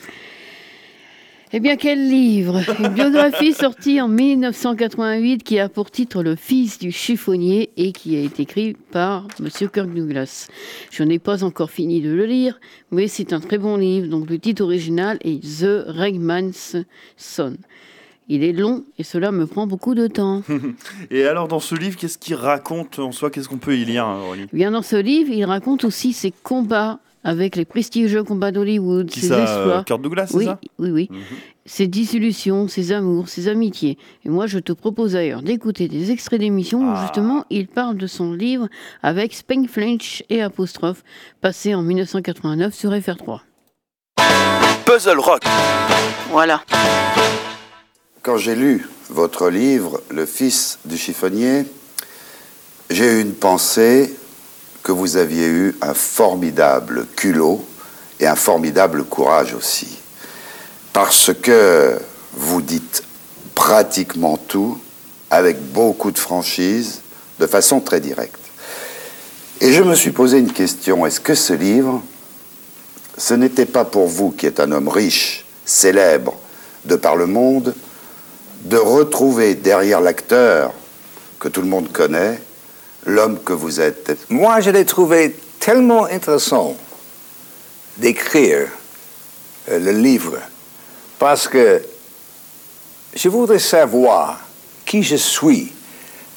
[1.53, 6.77] Eh bien, quel livre Une biographie sortie en 1988 qui a pour titre Le fils
[6.77, 10.49] du chiffonnier et qui a été écrit par Monsieur Kirk Douglas.
[10.91, 12.59] Je n'ai pas encore fini de le lire,
[12.91, 14.09] mais c'est un très bon livre.
[14.09, 16.75] Donc, le titre original est The Ragman's
[17.15, 17.55] Son.
[18.27, 20.43] Il est long et cela me prend beaucoup de temps.
[21.11, 23.31] Et alors, dans ce livre, qu'est-ce qu'il raconte en soi?
[23.31, 24.47] Qu'est-ce qu'on peut y lire, hein, Aurélie?
[24.51, 29.11] Eh Bien, dans ce livre, il raconte aussi ses combats avec les prestigieux combats d'Hollywood,
[29.11, 29.79] ses ça, exploits.
[29.79, 31.07] euh, Kurt Douglas, oui, ça Oui, oui.
[31.11, 31.17] Mhm.
[31.65, 33.97] Ses disillusions, ses amours, ses amitiés.
[34.23, 36.93] Et moi, je te propose d'ailleurs d'écouter des extraits d'émissions Ah.
[36.93, 38.69] où justement il parle de son livre
[39.03, 41.03] avec Spank Flinch et apostrophe,
[41.41, 43.41] passé en 1989 sur FR3.
[44.85, 45.43] Puzzle Rock.
[46.31, 46.61] Voilà.
[48.21, 51.65] Quand j'ai lu votre livre, Le fils du chiffonnier,
[52.89, 54.13] j'ai eu une pensée
[54.87, 57.61] que vous aviez eu un formidable culot
[58.21, 59.97] et un formidable courage aussi.
[60.93, 61.99] Parce que
[62.31, 63.03] vous dites
[63.53, 64.79] pratiquement tout
[65.29, 67.01] avec beaucoup de franchise,
[67.37, 68.39] de façon très directe.
[69.59, 72.01] Et je me suis posé une question, est-ce que ce livre,
[73.17, 76.33] ce n'était pas pour vous, qui êtes un homme riche, célèbre,
[76.85, 77.75] de par le monde,
[78.61, 80.71] de retrouver derrière l'acteur
[81.41, 82.39] que tout le monde connaît,
[83.07, 86.75] l'homme que vous êtes Moi, je l'ai trouvé tellement intéressant
[87.97, 88.67] d'écrire
[89.69, 90.37] euh, le livre
[91.17, 91.81] parce que
[93.15, 94.41] je voudrais savoir
[94.85, 95.71] qui je suis.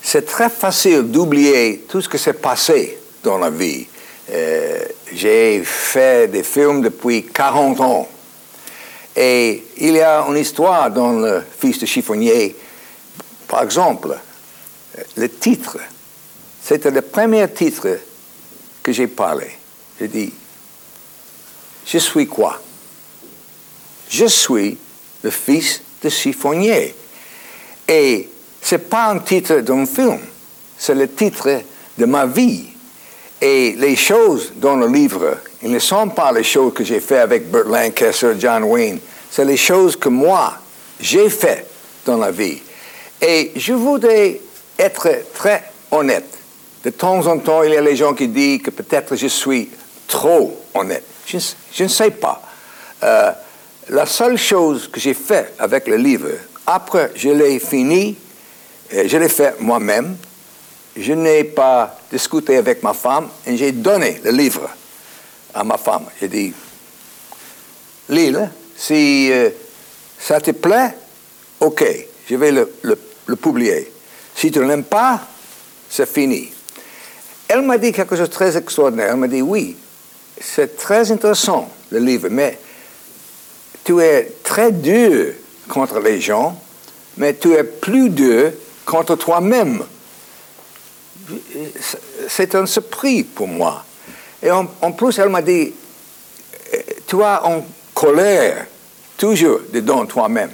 [0.03, 3.87] C'est très facile d'oublier tout ce qui s'est passé dans la vie.
[4.33, 4.79] Euh,
[5.13, 8.09] J'ai fait des films depuis 40 ans.
[9.15, 12.57] Et il y a une histoire dans Le Fils de chiffonnier.
[13.49, 14.17] Par exemple,
[14.97, 15.77] euh, le titre,
[16.71, 17.99] c'était le premier titre
[18.81, 19.49] que j'ai parlé.
[19.99, 20.33] J'ai dit,
[21.85, 22.61] je suis quoi?
[24.09, 24.79] Je suis
[25.25, 26.95] le fils de chiffonnier.
[27.89, 28.29] Et
[28.63, 30.21] ce n'est pas un titre d'un film,
[30.79, 31.61] c'est le titre
[31.99, 32.67] de ma vie.
[33.41, 37.19] Et les choses dans le livre, ils ne sont pas les choses que j'ai fait
[37.19, 40.55] avec Burt Lancaster, John Wayne, c'est les choses que moi,
[41.01, 41.67] j'ai fait
[42.07, 42.63] dans la vie.
[43.21, 44.41] Et je voudrais
[44.79, 46.40] être très honnête.
[46.85, 49.69] De temps en temps, il y a les gens qui disent que peut-être je suis
[50.09, 51.05] trop honnête.
[51.27, 52.43] Je, ne- sais pas.
[53.03, 53.31] Euh,
[53.91, 56.29] la seule chose que j'ai fait avec le livre,
[56.67, 58.17] après je l'ai fini,
[58.95, 60.17] euh, je l'ai fait moi-même.
[60.97, 64.69] Je n'ai pas discuté avec ma femme et j'ai donné le livre
[65.55, 66.07] à ma femme.
[66.21, 66.53] J'ai dit,
[68.09, 68.47] lis-le.
[68.77, 69.51] Si euh,
[70.19, 70.97] ça te plaît,
[71.61, 71.85] ok,
[72.29, 73.93] je vais le, le- le publier.
[74.35, 75.21] Si tu ne l'aimes pas,
[75.89, 76.51] c'est fini.
[77.53, 79.09] Elle m'a dit quelque chose de très extraordinaire.
[79.11, 79.77] Elle m'a dit, oui,
[80.41, 82.57] c'est très intéressant, le livre, mais
[83.83, 85.33] tu es très dur
[85.69, 86.57] contre les gens,
[87.17, 88.53] mais tu es plus dur
[88.87, 89.83] contre toi-même.
[92.29, 93.85] C'est un surpris pour moi.
[94.41, 95.73] Et en, plus, elle m'a dit,
[97.09, 98.65] tu as en colère
[99.17, 100.53] toujours dedans toi-même.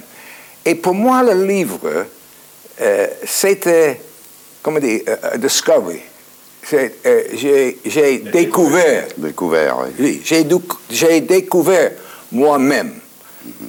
[0.64, 2.06] Et pour moi, le livre,
[2.80, 4.00] euh, c'était,
[4.62, 6.00] comment dire, euh, discovery.
[6.72, 6.88] Euh,
[7.34, 9.06] j'ai, découvert.
[9.16, 9.88] Découvert, oui.
[10.00, 10.22] Oui,
[10.90, 11.92] j'ai, découvert
[12.32, 12.94] moi-même.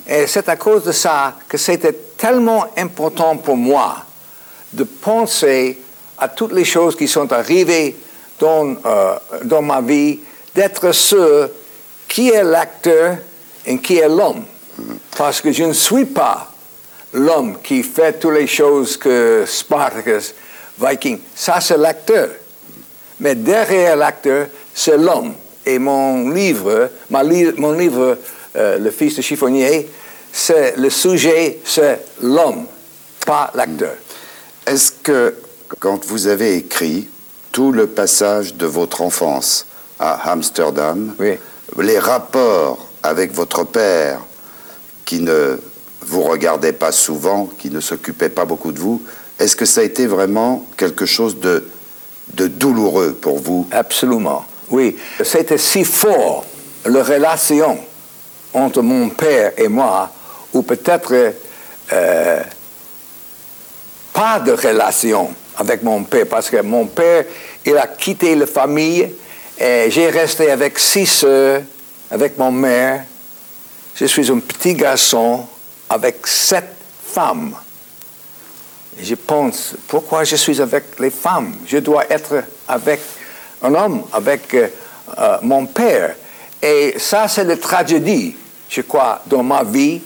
[0.07, 3.97] Et c'est à cause de ça que c'était tellement important pour moi
[4.73, 5.79] de penser
[6.17, 7.95] à toutes les choses qui sont arrivées
[8.39, 10.19] dans, euh, dans ma vie,
[10.55, 11.49] d'être sûr
[12.07, 13.17] qui est l'acteur
[13.65, 14.43] et qui est l'homme.
[15.15, 16.51] Parce que je ne suis pas
[17.13, 20.33] l'homme qui fait toutes les choses que Spartacus,
[20.79, 22.29] Viking, ça c'est l'acteur.
[23.19, 25.33] Mais derrière l'acteur, c'est l'homme.
[25.65, 28.17] Et mon livre, ma li- mon livre,
[28.55, 29.87] euh, Le Fils de chiffonnier,
[30.31, 32.65] c'est le sujet, c'est l'homme,
[33.25, 33.95] pas l'acteur.
[34.65, 35.35] Est-ce que
[35.79, 37.09] quand vous avez écrit
[37.51, 39.65] tout le passage de votre enfance
[39.99, 41.15] à Amsterdam,
[41.79, 44.19] les rapports avec votre père
[45.05, 45.57] qui ne
[46.01, 49.01] vous regardait pas souvent, qui ne s'occupait pas beaucoup de vous,
[49.39, 51.65] est-ce que ça a été vraiment quelque chose de,
[52.33, 54.95] de douloureux pour vous Absolument, oui.
[55.23, 56.45] C'était si fort,
[56.85, 57.77] la relation
[58.53, 60.09] entre mon père et moi,
[60.53, 61.33] ou peut-être
[61.93, 62.41] euh,
[64.13, 67.25] pas de relation avec mon père, parce que mon père,
[67.65, 69.09] il a quitté la famille,
[69.59, 71.61] et j'ai resté avec six sœurs,
[72.11, 73.03] avec mon mère.
[73.95, 75.45] Je suis un petit garçon
[75.89, 76.65] avec sept
[77.05, 77.55] femmes.
[78.99, 81.53] Je pense, pourquoi je suis avec les femmes?
[81.67, 82.99] Je dois être avec
[83.61, 84.67] un homme, avec euh,
[85.17, 86.15] euh, mon père.
[86.61, 88.35] Et ça, c'est la tragédie,
[88.69, 90.01] je crois, dans ma vie,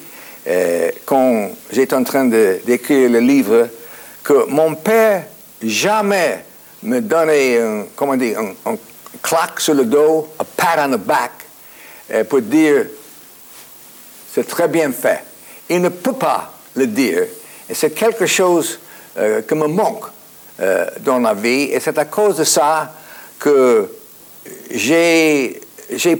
[0.48, 3.70] euh, quand j'étais en train d'écrire le livre,
[4.24, 5.26] que mon père
[5.64, 6.44] jamais
[6.84, 8.78] me donnait un, comment dire, un, un
[9.22, 11.32] claque sur le dos, un pat on the back,
[12.28, 12.88] pour dire
[14.34, 15.24] c'est très bien fait.
[15.70, 17.24] Il ne peut pas le dire.
[17.72, 18.80] Et c'est quelque chose
[19.18, 20.04] euh, qui me manque
[20.60, 21.72] euh, dans la vie.
[21.72, 22.94] Et c'est à cause de ça
[23.40, 23.90] que
[24.70, 25.60] j'ai,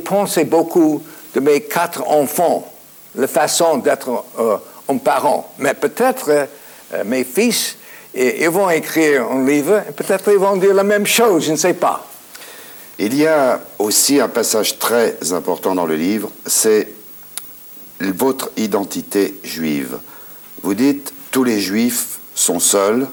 [0.04, 1.04] pensé beaucoup
[1.36, 2.74] de mes quatre enfants,
[3.14, 5.54] la façon d'être euh, un parent.
[5.60, 6.46] Mais peut-être euh,
[7.06, 7.76] mes fils,
[8.16, 11.58] ils vont écrire un livre, et peut-être ils vont dire la même chose, je ne
[11.58, 12.08] sais pas.
[12.98, 16.88] Il y a aussi un passage très important dans le livre, c'est
[18.00, 20.00] votre identité juive.
[20.64, 23.08] Vous dites tous les juifs sont seuls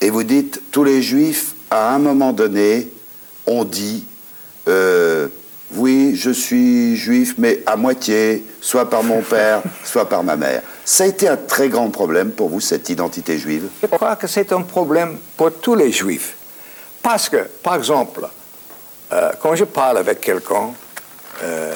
[0.00, 2.88] et vous dites tous les juifs à un moment donné
[3.46, 4.04] ont dit
[4.68, 5.28] euh,
[5.74, 10.62] oui je suis juif mais à moitié soit par mon père soit par ma mère.
[10.84, 13.68] Ça a été un très grand problème pour vous cette identité juive?
[13.80, 16.36] Je crois que c'est un problème pour tous les juifs.
[17.00, 18.26] Parce que, par exemple,
[19.12, 20.70] euh, quand je parle avec quelqu'un,
[21.44, 21.74] euh,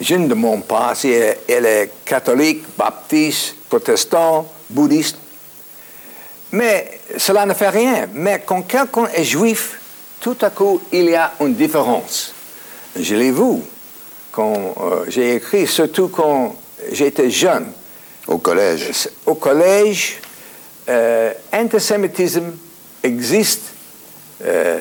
[0.00, 5.16] je ne demande pas si elle, elle est catholique, baptiste, protestant, bouddhiste.
[6.52, 8.08] Mais cela ne fait rien.
[8.14, 9.78] Mais quand quelqu'un est juif,
[10.20, 12.32] tout à coup, il y a une différence.
[12.98, 13.62] Je l'ai vu
[14.32, 16.56] quand euh, j'ai écrit, surtout quand
[16.90, 17.72] j'étais jeune.
[18.26, 20.18] Au collège Au collège,
[20.88, 22.52] euh, antisémitisme
[23.02, 23.62] existe,
[24.44, 24.78] euh,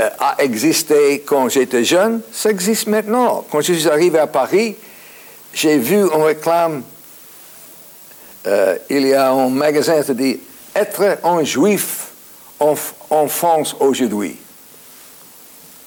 [0.00, 3.44] euh, a existé quand j'étais jeune, ça existe maintenant.
[3.50, 4.76] Quand je suis arrivé à Paris,
[5.52, 6.82] j'ai vu une réclame,
[8.46, 10.40] euh, il y a un magasin qui dit
[10.74, 12.08] Être un juif
[12.58, 12.74] en,
[13.26, 14.36] France aujourd'hui.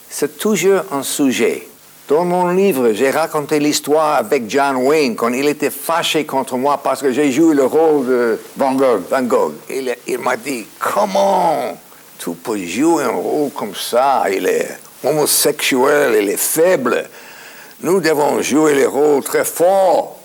[0.10, 1.68] C'est toujours un sujet.
[2.08, 6.80] Dans mon livre, j'ai raconté l'histoire avec John Wayne quand il était fâché contre moi
[6.84, 9.04] parce que j'ai joué le rôle de Van Gogh.
[9.10, 9.54] Van Gogh.
[9.70, 11.78] Il, il m'a dit Comment
[12.20, 14.26] tu peux jouer un rôle comme ça?
[14.32, 17.10] Il est homosexuel, il est faible.
[17.82, 20.20] Nous devons jouer les rôles très forts.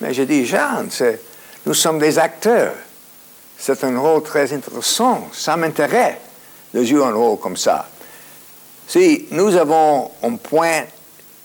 [0.00, 1.20] Mais j'ai dit Jean, c'est-
[1.66, 2.74] nous sommes des acteurs.
[3.58, 5.28] C'est un rôle très intéressant.
[5.32, 6.16] Ça m'intéresse
[6.72, 7.88] de jouer un rôle comme ça.
[8.86, 10.82] Si nous avons un point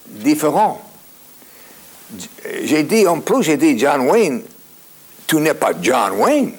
[0.08, 0.82] différent,
[2.64, 4.44] j'ai dit, en plus, j'ai dit, John Wayne,
[5.28, 6.54] tu n'es pas John Wayne.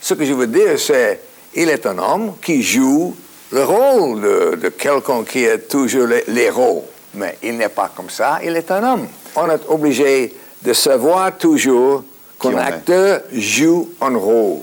[0.00, 1.20] Ce que je veux dire, c'est,
[1.54, 3.14] il est un homme qui joue
[3.50, 6.88] le rôle de, de quelqu'un qui est toujours l'héros.
[7.14, 9.08] Mais il n'est pas comme ça, il est un homme.
[9.34, 12.04] On est obligé de savoir toujours
[12.40, 14.60] qu'un acteur joue un rôle.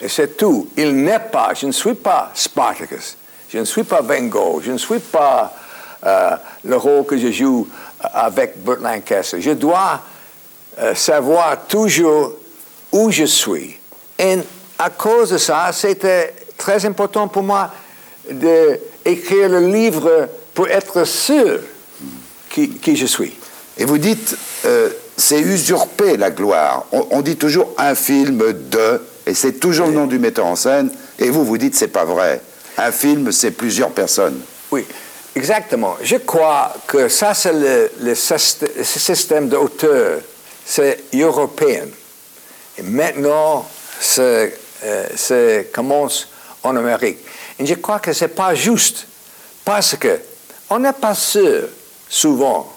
[0.00, 0.68] Et c'est tout.
[0.76, 3.16] Il n'est pas, je ne suis pas Spartacus,
[3.48, 5.52] je ne suis pas Van Gogh, je ne suis pas
[6.06, 7.68] euh, le rôle que je joue
[8.00, 9.40] avec Burt Lancaster.
[9.40, 10.00] Je dois
[10.78, 12.32] euh, savoir toujours
[12.92, 13.78] où je suis.
[14.18, 14.38] Et
[14.78, 17.70] à cause de ça, c'était très important pour moi
[18.30, 21.60] d'écrire le livre pour être sûr
[22.48, 23.36] qui, qui je suis.
[23.76, 26.86] Et vous dites, euh, c'est usurper la gloire.
[26.92, 28.38] On, on dit toujours un film
[28.70, 31.88] de, et c'est toujours le nom du metteur en scène, et vous, vous dites, c'est
[31.88, 32.40] pas vrai.
[32.78, 34.40] Un film, c'est plusieurs personnes.
[34.70, 34.86] Oui,
[35.34, 35.96] exactement.
[36.02, 40.20] Je crois que ça, c'est le, le système d'auteur.
[40.64, 41.86] C'est européen.
[42.76, 43.66] Et maintenant,
[44.00, 46.28] ça euh, commence
[46.62, 47.18] en Amérique.
[47.58, 49.06] Et je crois que ce n'est pas juste.
[49.64, 50.20] Parce que
[50.70, 51.68] on n'est pas sûr,
[52.08, 52.70] souvent,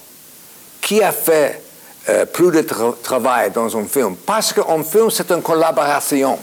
[0.81, 1.61] qui a fait
[2.09, 4.15] euh, plus de tra- travail dans un film.
[4.25, 6.37] Parce qu'un film, c'est une collaboration.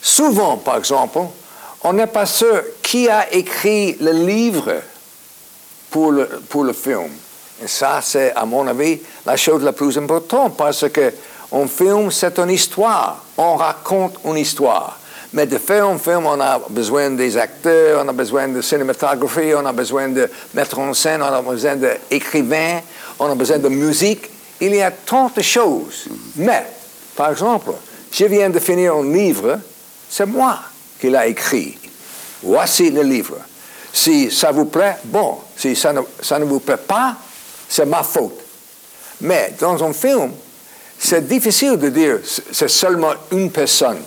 [0.00, 1.18] Souvent, par exemple,
[1.82, 4.72] on n'est pas sûr qui a écrit le livre
[5.90, 7.10] pour le, pour le film.
[7.62, 11.12] Et ça, c'est, à mon avis, la chose la plus importante parce que
[11.52, 13.24] un film, c'est une histoire.
[13.38, 14.98] On raconte une histoire.
[15.32, 19.52] Mais de faire un film, on a besoin des acteurs, on a besoin de cinématographie,
[19.54, 22.80] on a besoin de mettre en scène, on a besoin d'écrivains,
[23.18, 24.30] on a besoin de musique.
[24.60, 26.06] Il y a tant de choses.
[26.36, 26.66] Mais,
[27.16, 27.72] par exemple,
[28.12, 29.58] je viens de finir un livre,
[30.08, 30.58] c'est moi
[31.00, 31.78] qui l'ai écrit.
[32.42, 33.38] Voici le livre.
[33.92, 35.38] Si ça vous plaît, bon.
[35.56, 37.16] Si ça ne, ça ne vous plaît pas,
[37.68, 38.40] c'est ma faute.
[39.20, 40.32] Mais dans un film,
[40.98, 44.02] c'est difficile de dire c'est seulement une personne.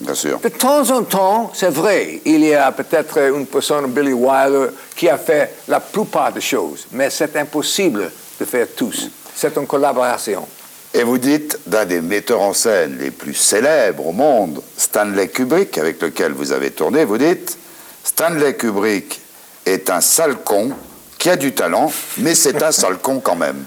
[0.00, 0.38] Bien sûr.
[0.38, 5.08] De temps en temps, c'est vrai, il y a peut-être une personne, Billy Wilder, qui
[5.08, 9.08] a fait la plupart des choses, mais c'est impossible de faire tous.
[9.34, 10.46] C'est une collaboration.
[10.94, 15.78] Et vous dites d'un des metteurs en scène les plus célèbres au monde, Stanley Kubrick,
[15.78, 17.56] avec lequel vous avez tourné, vous dites
[18.04, 19.20] Stanley Kubrick
[19.64, 20.72] est un sale con
[21.18, 23.64] qui a du talent, mais c'est un sale con quand même.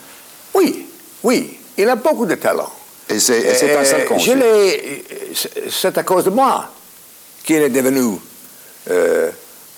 [0.54, 0.88] Oui,
[1.24, 2.70] oui, il a beaucoup de talent.
[3.10, 4.18] Et c'est un sale con.
[4.20, 4.78] Euh,
[5.70, 6.70] c'est à cause de moi
[7.44, 8.18] qu'il est devenu
[8.92, 9.30] euh,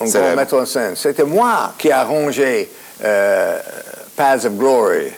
[0.02, 0.36] un grand Célèbre.
[0.36, 0.96] metteur en scène.
[0.96, 2.70] C'était moi qui ai arrangé
[3.04, 3.60] euh,
[4.16, 5.12] Paths of Glory,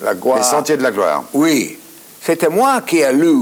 [0.00, 0.38] la gloire.
[0.38, 1.24] Les Sentiers de la gloire.
[1.34, 1.78] Oui,
[2.22, 3.36] c'était moi qui ai lu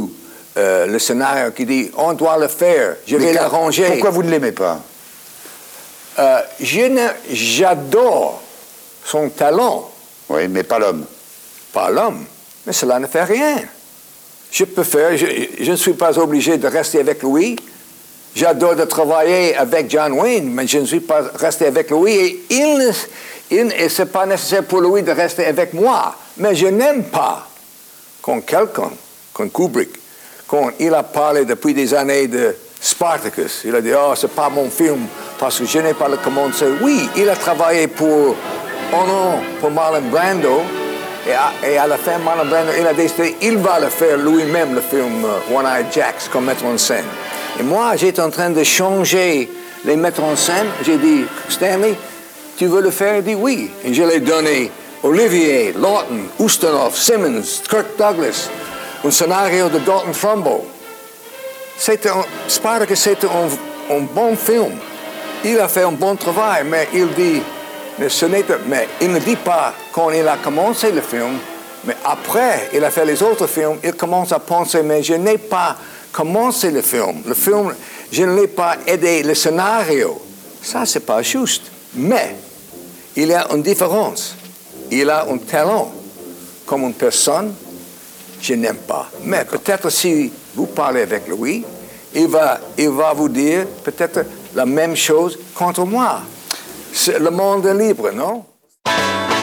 [0.56, 3.86] euh, le scénario qui dit on doit le faire, je Mais vais l'arranger.
[3.90, 4.80] Pourquoi vous ne l'aimez pas?
[6.18, 8.40] Euh, je ne- J'adore
[9.04, 9.90] son talent.
[10.28, 11.04] Oui, mais pas l'homme.
[11.72, 12.24] Pas l'homme.
[12.66, 13.56] Mais cela ne fait rien.
[14.50, 15.26] Je peux faire, je,
[15.60, 17.56] je ne suis pas obligé de rester avec lui.
[18.34, 22.12] J'adore de travailler avec John Wayne, mais je ne suis pas resté avec lui.
[22.14, 22.92] Et il
[23.50, 26.14] il, et c'est pas nécessaire pour lui de rester avec moi.
[26.38, 27.46] Mais je n'aime pas
[28.20, 28.90] quand quelqu'un,
[29.32, 29.90] quand Kubrick,
[30.46, 34.48] quand il a parlé depuis des années de Spartacus, il a dit, oh, c'est pas
[34.48, 35.06] mon film
[35.38, 36.66] parce que je n'ai pas le commencé.
[36.82, 38.36] Oui, il a travaillé pour,
[39.60, 40.62] pour Marlon Brando.
[41.66, 44.80] Et à, la fin, Marlon Brando, il a décidé, il va le faire lui-même, le
[44.80, 47.04] film euh, One Eye Jacks, comme metteur en scène.
[47.58, 49.50] Et moi, j'étais en train de changer
[49.84, 50.66] les metteurs en scène.
[50.84, 51.94] J'ai dit, Stanley,
[52.56, 53.16] tu veux le faire?
[53.16, 53.70] Il dit oui.
[53.84, 54.70] Et je l'ai donné
[55.06, 58.48] Olivier, Lawton, Ustinov, Simmons, Kirk Douglas,
[59.04, 60.66] un scénario de Dalton Trumbo.
[61.78, 64.72] C'était un, Spartacus, c'était un, bon film.
[65.44, 67.40] Il a fait un bon travail, mais il dit,
[68.00, 68.08] mais
[68.66, 71.38] mais il ne dit pas quand il a commencé le film,
[71.84, 75.38] mais après il a fait les autres films, il commence à penser, mais je n'ai
[75.38, 75.76] pas
[76.10, 77.22] commencé le film.
[77.24, 77.72] Le film,
[78.10, 80.20] je ne l'ai pas aidé, le scénario.
[80.60, 81.70] Ça, c'est pas juste.
[81.94, 82.34] Mais
[83.14, 84.34] il y a une différence.
[84.90, 85.92] Il a un talent.
[86.64, 87.54] Comme une personne,
[88.40, 89.08] je n'aime pas.
[89.22, 91.64] Mais peut-être si vous parlez avec lui,
[92.14, 94.24] il va, il va vous dire peut-être
[94.54, 96.20] la même chose contre moi.
[96.92, 98.44] C'est le monde est libre, non?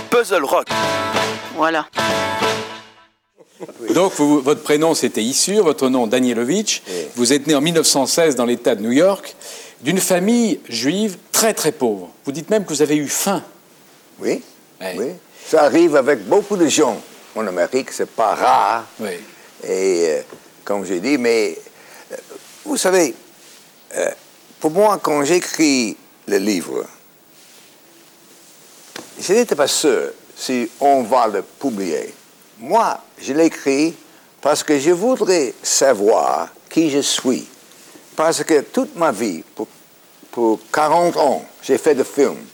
[0.10, 0.68] Puzzle Rock.
[1.56, 1.86] Voilà.
[3.94, 6.82] Donc, vous- votre prénom, c'était Issur, votre nom, Danielovitch.
[7.16, 9.36] Vous êtes né en 1916 dans l'État de New York,
[9.82, 12.10] d'une famille juive très, très pauvre.
[12.26, 13.42] Vous dites même que vous avez eu faim.
[14.20, 14.42] Oui,
[14.98, 15.06] oui.
[15.46, 17.00] Ça arrive avec beaucoup de gens
[17.36, 18.86] en Amérique, c'est pas rare.
[19.00, 19.12] Oui.
[19.64, 20.22] Et euh,
[20.64, 21.58] comme j'ai dit, mais
[22.12, 22.16] euh,
[22.66, 23.14] vous savez,
[23.96, 24.12] euh,
[24.60, 26.86] pour moi, quand j'écris le livre,
[29.20, 32.14] je n'étais pas sûr si on va le publier.
[32.60, 33.96] Moi, je l'écris
[34.42, 37.48] parce que je voudrais savoir qui je suis.
[38.16, 39.68] Parce que toute ma vie, pour,
[40.32, 42.46] pour 40 ans, j'ai fait de films.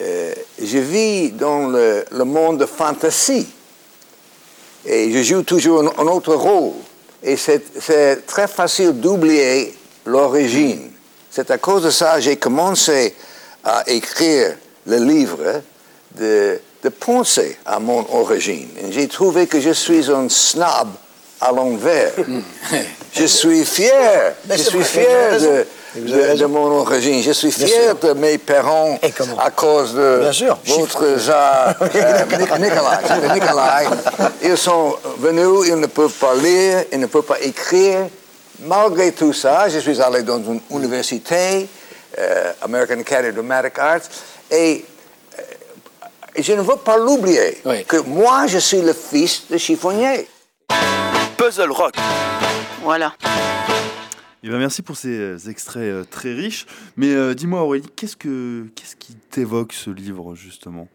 [0.00, 3.46] Euh, je vis dans le, le monde de fantasy.
[4.84, 6.74] Et je joue toujours un, un autre rôle.
[7.22, 9.74] Et c'est très facile d'oublier
[10.04, 10.90] l'origine.
[11.30, 13.14] C'est à cause de ça que j'ai commencé
[13.64, 15.62] à écrire le livre
[16.14, 18.68] de, de penser à mon origine.
[18.90, 20.88] J'ai trouvé que je suis un snob
[21.40, 22.12] à l'envers.
[23.12, 25.66] je suis fier, Mais je suis fier de,
[26.04, 27.22] de- mon origine.
[27.22, 28.98] Je suis fier de mes parents
[29.38, 30.30] à cause de
[30.66, 33.82] votre genre, euh, Nicolas.
[34.42, 38.06] Ils sont venus, ils ne peuvent pas lire, ils ne peuvent pas écrire.
[38.60, 41.68] Malgré tout ça, je suis allé dans une université,
[42.18, 44.00] euh, American Academy of Dramatic Arts,
[44.50, 44.84] et
[45.38, 45.42] euh,
[46.38, 50.26] je ne veux pas l'oublier, que moi, je suis le fils de chiffonnier.
[51.36, 51.94] Puzzle Rock.
[52.82, 53.12] Voilà.
[54.46, 56.66] Eh ben, merci pour ces euh, extraits euh, très riches.
[56.96, 60.86] Mais euh, dis-moi Aurélie, qu'est-ce que qu'est-ce qui t'évoque ce livre justement?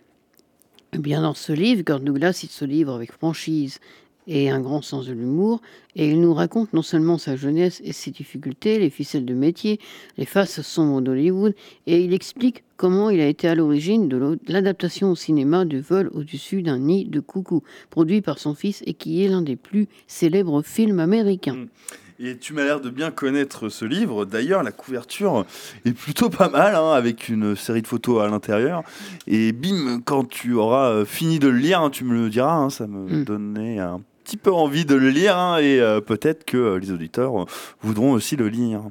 [0.94, 3.82] Eh bien, dans ce livre, Gord Douglas, il se livre avec franchise
[4.26, 5.62] et un grand sens de l'humour,
[5.98, 9.80] et il nous raconte non seulement sa jeunesse et ses difficultés, les ficelles de métier,
[10.18, 11.54] les faces sombres d'Hollywood,
[11.88, 16.10] et il explique comment il a été à l'origine de l'adaptation au cinéma du vol
[16.14, 19.88] au-dessus d'un nid de coucou, produit par son fils et qui est l'un des plus
[20.08, 21.66] célèbres films américains.
[22.24, 24.26] Et tu m'as l'air de bien connaître ce livre.
[24.26, 25.44] D'ailleurs, la couverture
[25.86, 28.84] est plutôt pas mal, hein, avec une série de photos à l'intérieur.
[29.26, 32.54] Et bim, quand tu auras euh, fini de le lire, hein, tu me le diras,
[32.54, 36.58] hein, ça me donnait un petit peu envie de le lire, et euh, peut-être que
[36.58, 37.48] euh, les auditeurs
[37.82, 38.84] voudront aussi le lire.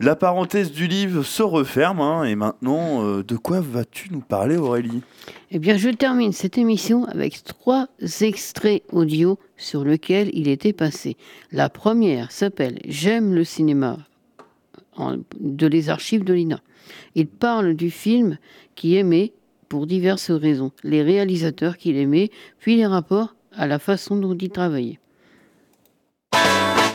[0.00, 4.56] La parenthèse du livre se referme, hein, et maintenant, euh, de quoi vas-tu nous parler,
[4.56, 5.02] Aurélie?
[5.50, 7.88] Eh bien, je termine cette émission avec trois
[8.20, 11.16] extraits audio sur lesquels il était passé.
[11.50, 13.98] La première s'appelle J'aime le cinéma
[14.96, 16.60] en- de les archives de l'INA.
[17.16, 18.38] Il parle du film
[18.76, 19.32] qu'il aimait
[19.68, 22.30] pour diverses raisons, les réalisateurs qu'il aimait,
[22.60, 25.00] puis les rapports à la façon dont il travaillait.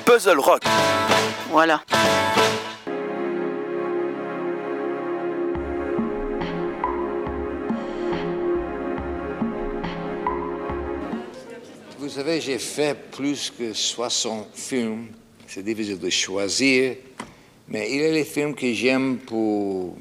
[0.06, 0.64] Puzzle Rock.
[1.52, 1.82] Voilà.
[12.14, 15.08] Savez, j'ai fait plus que 60 films.
[15.48, 16.96] C'est difficile de choisir.
[17.68, 19.96] Mais il y a les films que j'aime pour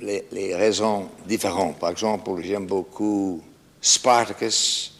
[0.00, 1.78] les, raisons différentes.
[1.78, 3.42] Par exemple, j'aime beaucoup
[3.80, 4.94] Spartacus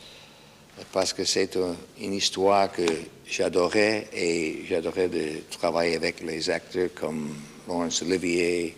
[0.93, 2.83] parce que c'est un- une histoire que
[3.27, 7.35] j'adorais et j'adorais de travailler avec les acteurs comme
[7.67, 8.75] Laurence Olivier,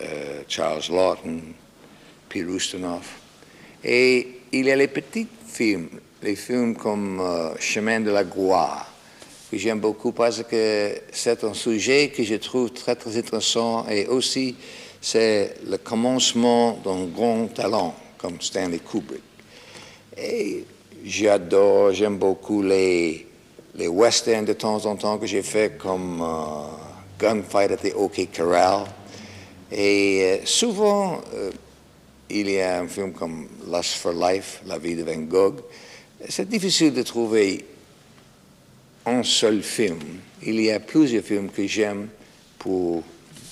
[0.00, 1.40] euh, Charles Lawton,
[2.28, 3.06] Peter Ustinov.
[3.82, 5.88] Et il y a les petits films,
[6.22, 8.86] les films comme euh, Chemin de la gloire,
[9.50, 14.06] que j'aime beaucoup parce que c'est un sujet que je trouve très très intéressant et
[14.06, 14.56] aussi
[15.00, 19.22] c'est le commencement d'un grand talent comme Stanley Kubrick.
[20.16, 20.64] Et
[21.04, 23.26] j'adore, j'aime beaucoup les,
[23.76, 26.68] westerns de temps en temps que j'ai fait comme euh,
[27.18, 28.84] Gunfight at the OK Corral.
[29.72, 31.20] Et euh, souvent,
[32.30, 35.62] il y a un film comme Lust for Life, La vie de Van Gogh.
[36.28, 37.64] C'est difficile de trouver
[39.06, 39.98] un seul film.
[40.42, 42.08] Il y a plusieurs films que j'aime
[42.58, 43.02] pour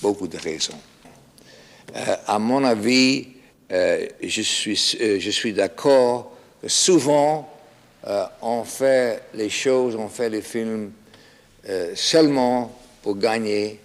[0.01, 0.79] beaucoup de raisons.
[1.95, 3.27] Euh, à mon avis,
[3.71, 7.47] euh, je suis, euh, je suis d'accord que souvent,
[8.41, 10.91] on fait les choses, on fait les films
[11.93, 13.79] seulement pour gagner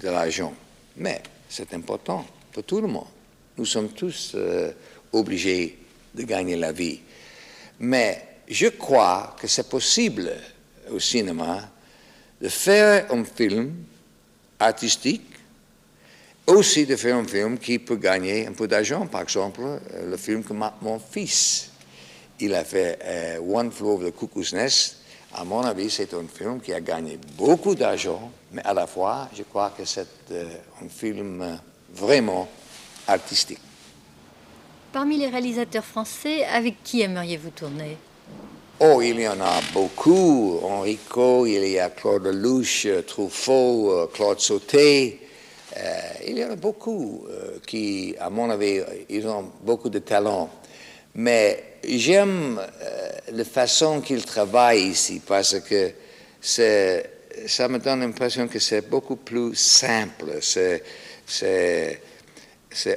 [0.00, 0.52] de l'argent.
[0.96, 3.06] Mais c'est important pour tout le monde.
[3.56, 4.34] Nous sommes tous
[5.12, 5.78] obligés
[6.12, 6.98] de gagner la vie.
[7.82, 10.32] Mais je crois que c'est possible
[10.90, 11.68] au cinéma
[12.40, 13.74] de faire un film
[14.58, 15.26] artistique,
[16.46, 19.06] aussi de faire un film qui peut gagner un peu d'argent.
[19.06, 21.70] Par exemple, euh, le film que ma- mon fils,
[22.38, 24.98] il a fait euh, One Flew Over the Cuckoo's Nest.
[25.34, 29.28] À mon avis, c'est un film qui a gagné beaucoup d'argent, mais à la fois,
[29.36, 30.44] je crois que c'est euh,
[30.84, 31.58] un film
[31.94, 32.48] vraiment
[33.08, 33.58] artistique.
[34.92, 37.96] Parmi les réalisateurs français, avec qui aimeriez-vous tourner?
[38.80, 40.58] Oh, il y en a beaucoup.
[40.62, 45.20] Enrico, il y a Claude Lelouch, euh, Truffaut, euh, Claude Sauté.
[45.78, 47.24] Euh, il y en a beaucoup
[47.66, 50.50] qui, à mon avis, ils ont beaucoup de talent.
[51.14, 52.60] Mais j'aime
[53.32, 55.92] la façon qu'ils travaillent ici parce que
[56.42, 60.40] ça me donne l'impression que c'est beaucoup plus simple.
[60.42, 60.82] C'est-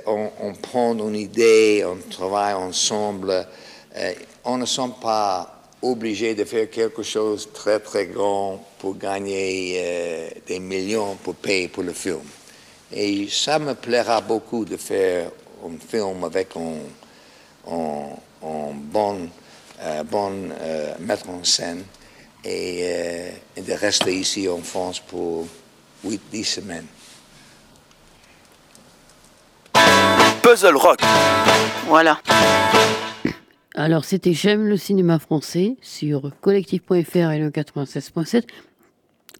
[0.05, 3.47] on, on prend une idée, on travaille ensemble.
[3.95, 4.13] Euh,
[4.43, 9.75] on ne sont pas obligés de faire quelque chose de très très grand pour gagner
[9.77, 12.21] euh, des millions pour payer pour le film.
[12.91, 15.31] Et ça me plaira beaucoup de faire
[15.65, 16.77] un film avec un,
[18.73, 19.29] bon,
[19.81, 20.93] euh, bon euh,
[21.27, 21.83] en scène
[22.45, 25.47] euh, et de rester ici en France pour
[26.05, 26.87] 8-10 semaines.
[30.55, 31.01] Puzzle Rock.
[31.87, 32.17] Voilà.
[33.75, 38.43] Alors, c'était J'aime le cinéma français sur collectif.fr et le 96.7.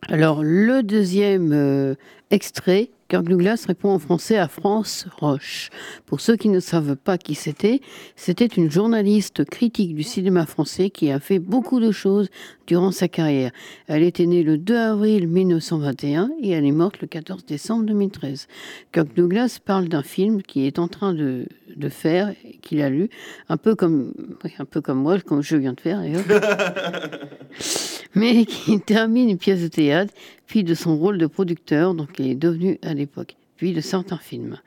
[0.10, 1.96] Alors, le deuxième euh,
[2.32, 5.70] extrait, Kirk Douglas répond en français à France Roche.
[6.08, 7.80] Pour ceux qui ne savent pas qui c'était,
[8.16, 12.30] c'était une journaliste critique du cinéma français qui a fait beaucoup de choses
[12.66, 13.52] durant sa carrière.
[13.88, 18.48] Elle était née le 2 avril 1921 et elle est morte le 14 décembre 2013.
[18.92, 21.46] Kirk Douglas parle d'un film qui est en train de,
[21.76, 23.10] de faire, qu'il a lu,
[23.50, 24.14] un peu comme,
[24.58, 26.24] un peu comme moi, comme je viens de faire d'ailleurs,
[28.16, 30.14] mais qui termine une pièce de théâtre,
[30.48, 34.18] puis de son rôle de producteur, donc il est devenu à l'époque, puis de certains
[34.18, 34.60] films.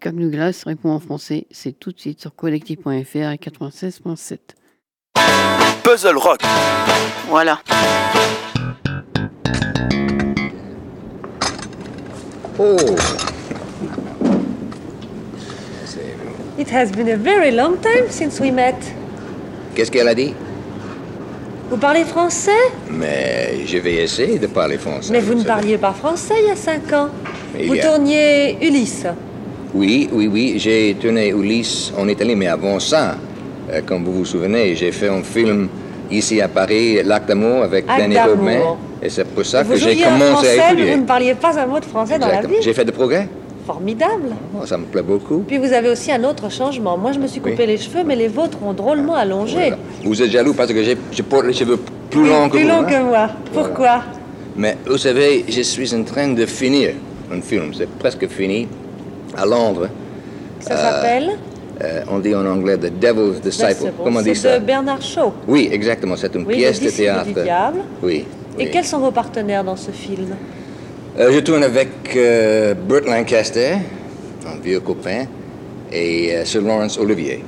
[0.00, 4.38] Kirk Douglas répond en français, c'est tout de suite sur collectif.fr et 96.7.
[5.82, 6.40] Puzzle Rock.
[7.28, 7.60] Voilà.
[12.60, 12.76] Oh,
[16.58, 18.74] It has been a very long time since we met.
[19.76, 20.34] qu'est-ce qu'elle a dit?
[21.70, 22.50] Vous parlez français
[22.90, 25.12] Mais je vais essayer de parler français.
[25.12, 25.48] Mais vous ne savez.
[25.48, 27.08] parliez pas français il y a cinq ans.
[27.58, 29.06] Il Vous a- tourniez Ulysse.
[29.74, 33.16] Oui, oui, oui, j'ai tourné Ulysse en Italie, mais avant ça,
[33.70, 35.68] euh, comme vous vous souvenez, j'ai fait un film
[36.10, 38.16] ici à Paris, L'Acte d'amour, avec Danny.
[38.18, 38.60] Robin.
[39.02, 40.94] Et c'est pour ça vous que j'ai commencé français, à mais étudier.
[40.94, 42.56] vous ne parliez pas un mot de français dans la vie.
[42.62, 43.28] J'ai fait des progrès.
[43.66, 44.30] Formidable.
[44.58, 45.44] Oh, ça me plaît beaucoup.
[45.46, 46.96] Puis vous avez aussi un autre changement.
[46.96, 47.66] Moi, je me suis coupé Oui.
[47.66, 49.74] les cheveux, mais les vôtres ont drôlement allongé.
[50.04, 50.82] Vous êtes jaloux parce que
[51.12, 51.78] je porte les cheveux
[52.10, 52.68] plus Oui, longs que plus vous.
[52.68, 52.84] long hein?
[52.84, 53.28] que moi.
[53.52, 54.02] Pourquoi
[54.56, 56.90] Mais vous savez, je suis en train de finir
[57.32, 57.72] un film.
[57.74, 58.68] C'est presque fini
[59.36, 59.88] à Londres.
[60.60, 61.30] Ça Euh, s'appelle
[61.80, 63.92] euh, on dit en anglais The Devil's Disciple.
[64.02, 65.32] Comment on dit C'est ça de Bernard Shaw.
[65.46, 66.16] Oui, exactement.
[66.16, 67.26] C'est une Oui, pièce de théâtre.
[67.26, 67.80] du diable.
[68.02, 68.24] Oui.
[68.58, 70.34] Et quels sont vos partenaires dans ce film
[71.18, 73.74] Euh, je tourne avec euh, Burt Lancaster,
[74.46, 75.26] un vieux copain,
[75.92, 77.44] et Sir Lawrence Olivier.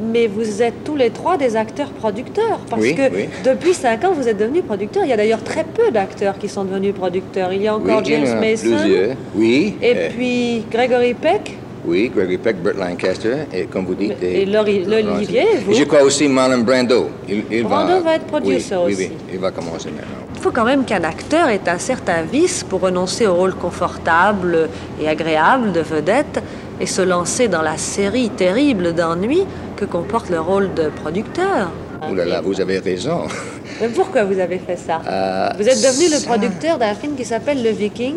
[0.00, 2.60] Mais vous êtes tous les trois des acteurs-producteurs.
[2.68, 3.28] Parce Oui, que oui.
[3.44, 5.04] depuis cinq ans, vous êtes devenus producteurs.
[5.04, 7.52] Il y a d'ailleurs très peu d'acteurs qui sont devenus producteurs.
[7.52, 8.76] Il y a encore oui, James Mason.
[8.76, 9.16] plusieurs.
[9.34, 9.76] Oui.
[9.80, 11.56] Et euh, puis Gregory Peck.
[11.86, 14.20] Oui, Gregory Peck, Burt Lancaster, et comme vous dites...
[14.20, 17.10] Et Lori- l'Olivier, vous Et je crois aussi Marlon Brando.
[17.28, 19.02] Il, il Brando va être producer oui, aussi.
[19.04, 20.25] Oui, oui, il va commencer maintenant.
[20.46, 24.68] Faut quand même qu'un acteur ait un certain vice pour renoncer au rôle confortable
[25.02, 26.40] et agréable de vedette
[26.80, 29.42] et se lancer dans la série terrible d'ennuis
[29.76, 31.72] que comporte le rôle de producteur.
[32.08, 33.22] Ouh là là, vous avez raison.
[33.80, 35.00] Mais pourquoi vous avez fait ça?
[35.04, 38.14] Euh, Vous êtes devenu le producteur d'un film qui s'appelle Le Viking,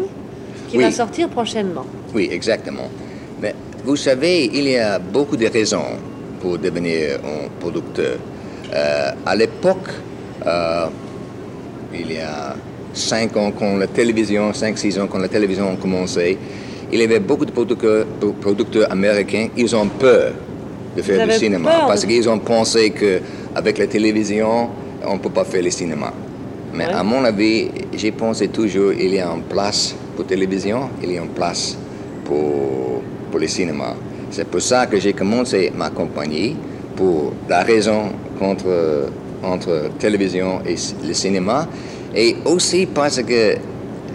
[0.67, 0.83] qui Oui.
[0.83, 1.87] va sortir prochainement.
[2.13, 2.89] Oui, exactement.
[3.41, 5.97] Mais vous savez, il y a beaucoup de raisons
[6.39, 8.17] pour devenir un producteur.
[8.71, 9.89] Euh, à l'époque,
[10.45, 10.85] euh,
[11.93, 12.55] il y a
[12.93, 16.37] cinq ans, quand la télévision, cinq, six ans, quand la télévision a commencé,
[16.91, 18.05] il y avait beaucoup de producteurs,
[18.41, 20.33] producteurs américains, ils ont peur
[20.95, 24.69] de faire du cinéma peur parce qu'ils ont pensé qu'avec la télévision,
[25.05, 26.11] on ne peut pas faire le cinéma.
[26.73, 26.93] Mais Ouais.
[26.93, 31.17] à mon avis, j'ai pensé toujours il y a une place pour télévision, il y
[31.17, 31.77] a une place
[32.25, 33.95] pour, pour le cinéma.
[34.31, 36.55] C'est pour ça que j'ai commencé ma compagnie,
[36.95, 39.09] pour la raison contre,
[39.43, 40.75] entre télévision et
[41.07, 41.67] le cinéma,
[42.15, 43.55] et aussi parce que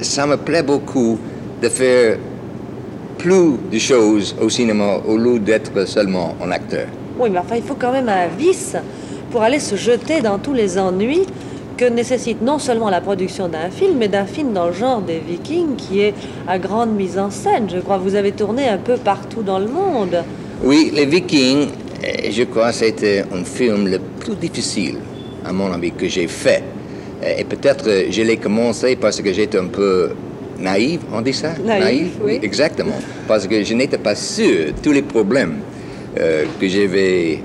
[0.00, 1.18] ça me plaît beaucoup
[1.62, 2.18] de faire
[3.18, 6.86] plus de choses au cinéma au lieu d'être seulement un acteur.
[7.18, 8.76] Oui, mais enfin, il faut quand même un vice
[9.30, 11.26] pour aller se jeter dans tous les ennuis
[11.76, 15.18] que nécessite non seulement la production d'un film, mais d'un film dans le genre des
[15.18, 16.14] Vikings, qui est
[16.46, 17.68] à grande mise en scène.
[17.72, 20.22] Je crois que vous avez tourné un peu partout dans le monde.
[20.62, 21.68] Oui, Les Vikings,
[22.04, 24.98] euh, je crois que c'était un film le plus difficile,
[25.44, 26.62] à mon avis, que j'ai fait.
[27.38, 30.10] Et peut-être euh, je l'ai commencé parce que j'étais un peu
[30.58, 31.50] naïf, on dit ça?
[31.64, 32.38] Naïf, oui.
[32.42, 32.98] Exactement.
[33.26, 35.56] Parce que je n'étais pas sûr de tous les problèmes
[36.18, 37.40] euh, que je vais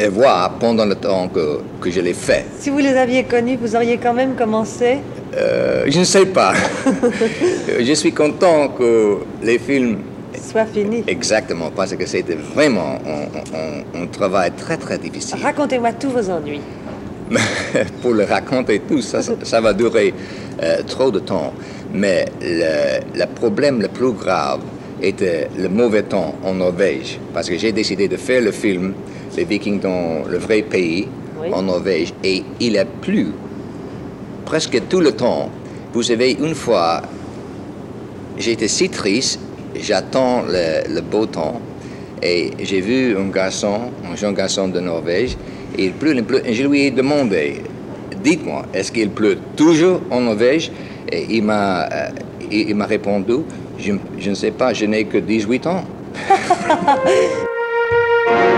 [0.00, 2.44] euh, voir pendant le temps que, que je l'ai fait.
[2.58, 4.98] Si vous les aviez connus, vous auriez quand même commencé?
[5.36, 6.52] Euh, je ne sais pas.
[7.80, 9.98] Je suis content que les films
[10.50, 11.04] Soit fini.
[11.06, 15.36] Exactement, parce que c'était vraiment un, un- un travail très très difficile.
[15.42, 16.60] Racontez-moi tous vos ennuis.
[18.02, 20.12] Pour le raconter tout, ça, ça- va durer
[20.62, 21.52] euh, trop de temps.
[21.92, 24.60] Mais le, le problème le plus grave
[25.02, 27.18] était le mauvais temps en Norvège.
[27.32, 28.92] Parce que j'ai décidé de faire le film
[29.36, 31.06] Les Vikings dans le vrai pays,
[31.40, 31.48] Oui.
[31.52, 33.28] en Norvège, et il a plu
[34.44, 35.48] presque tout le temps.
[35.94, 37.00] Vous savez, une fois,
[38.38, 39.38] j'étais si triste,
[39.80, 41.60] j'attends le, le beau temps,
[42.22, 45.36] et j'ai vu un garçon, un jeune garçon de Norvège,
[45.84, 47.62] il pleut, il pleut, et je lui ai demandé,
[48.22, 50.70] dites-moi, est-ce qu'il pleut toujours en Norvège?
[51.10, 53.44] Et il m'a, euh, m'a répondu,
[53.78, 53.92] je,
[54.30, 55.84] ne sais pas, je n'ai que 18 ans.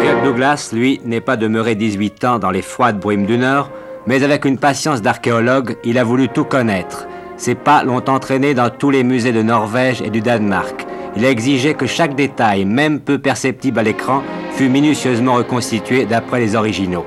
[0.03, 3.71] Kirk Douglas, lui, n'est pas demeuré 18 ans dans les froides brumes du Nord,
[4.07, 7.07] mais avec une patience d'archéologue, il a voulu tout connaître.
[7.37, 10.87] Ses pas l'ont entraîné dans tous les musées de Norvège et du Danemark.
[11.17, 14.23] Il a exigé que chaque détail, même peu perceptible à l'écran,
[14.55, 17.05] fût minutieusement reconstitué d'après les originaux.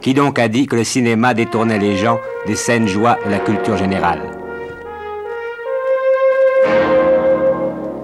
[0.00, 3.38] Qui donc a dit que le cinéma détournait les gens des scènes joies de la
[3.38, 4.20] culture générale?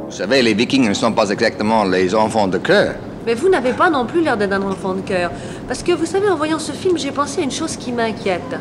[0.07, 2.95] Vous savez, les Vikings ne sont pas exactement les enfants de cœur.
[3.27, 5.31] Mais vous n'avez pas non plus l'air d'être un enfant de cœur.
[5.66, 8.57] Parce que vous savez, en voyant ce film, j'ai pensé à une chose qui m'inquiète.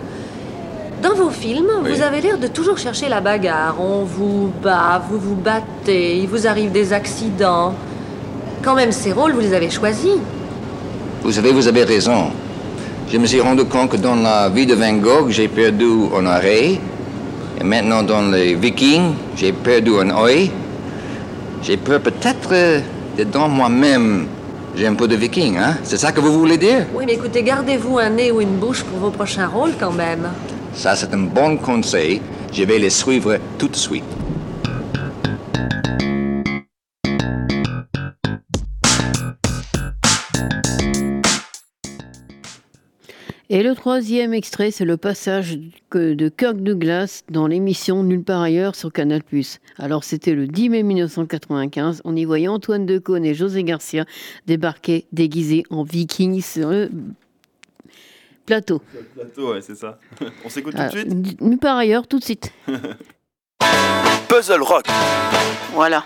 [1.01, 1.91] Dans vos films, Oui.
[1.93, 3.75] vous avez l'air de toujours chercher la bagarre.
[3.79, 7.73] On vous bat, vous vous battez, il vous arrive des accidents.
[8.65, 10.17] Quand même, ces rôles, vous les avez choisis.
[11.21, 12.31] Vous savez, vous avez raison.
[13.11, 15.85] Je me suis rendu compte que dans la vie de Van Gogh, j'ai perdu
[16.17, 16.79] un oreille.
[17.61, 20.49] Et maintenant, dans les Vikings, j'ai perdu un œil.
[21.61, 22.79] J'ai peur peut-être euh,
[23.15, 24.25] que dans moi-même,
[24.75, 25.77] j'ai un peu de Viking, hein?
[25.83, 26.87] C'est ça que vous voulez dire?
[26.95, 30.27] Oui, mais écoutez, gardez-vous un nez ou une bouche pour vos prochains rôles quand même.
[30.73, 32.19] Ça, c'est un bon conseil.
[32.51, 34.03] Je vais les suivre tout de suite.
[43.55, 45.57] Et le troisième extrait, c'est le passage
[45.93, 49.21] de Kirk Douglas dans l'émission Nulle part ailleurs sur Canal+.
[49.77, 52.01] Alors c'était le 10 mai 1995.
[52.03, 54.03] On y voyait Antoine Decaune et José Garcia
[54.45, 56.89] débarquer déguisés en vikings sur le
[58.45, 58.81] plateau.
[59.13, 59.99] Plateau, ouais, c'est ça.
[60.43, 61.39] On s'écoute tout de suite?
[61.39, 62.51] Nulle part ailleurs, tout de suite.
[64.27, 64.87] Puzzle Rock.
[65.71, 66.05] Voilà.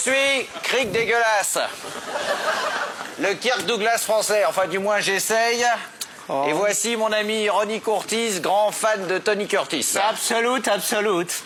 [0.00, 1.58] Suis Cric Dégueulasse.
[3.18, 5.64] Le Kirk Douglas français, enfin du moins j'essaye.
[6.48, 9.86] Et voici mon ami Ronnie Curtis, grand fan de Tony Curtis.
[10.08, 11.42] Absolute, absolute.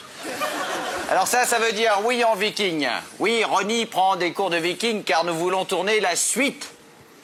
[1.11, 2.87] Alors ça, ça veut dire oui en viking.
[3.19, 6.71] Oui, Ronnie prend des cours de viking car nous voulons tourner la suite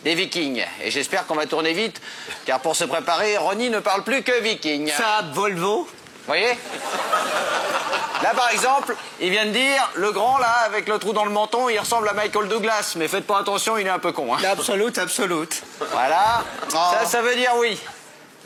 [0.02, 0.64] des vikings.
[0.82, 2.00] Et j'espère qu'on va tourner vite,
[2.44, 4.90] car pour se préparer, Ronnie ne parle plus que viking.
[4.90, 5.88] Ça, Volvo Vous
[6.26, 6.56] voyez?
[8.22, 11.30] Là, par exemple, il vient de dire, le grand, là, avec le trou dans le
[11.30, 12.92] menton, il ressemble à Michael Douglas.
[12.96, 14.34] Mais faites pas attention, il est un peu con.
[14.34, 14.38] Hein.
[14.50, 15.62] Absolute, absolute.
[15.92, 16.42] Voilà.
[16.68, 17.78] Ça, ça veut dire oui.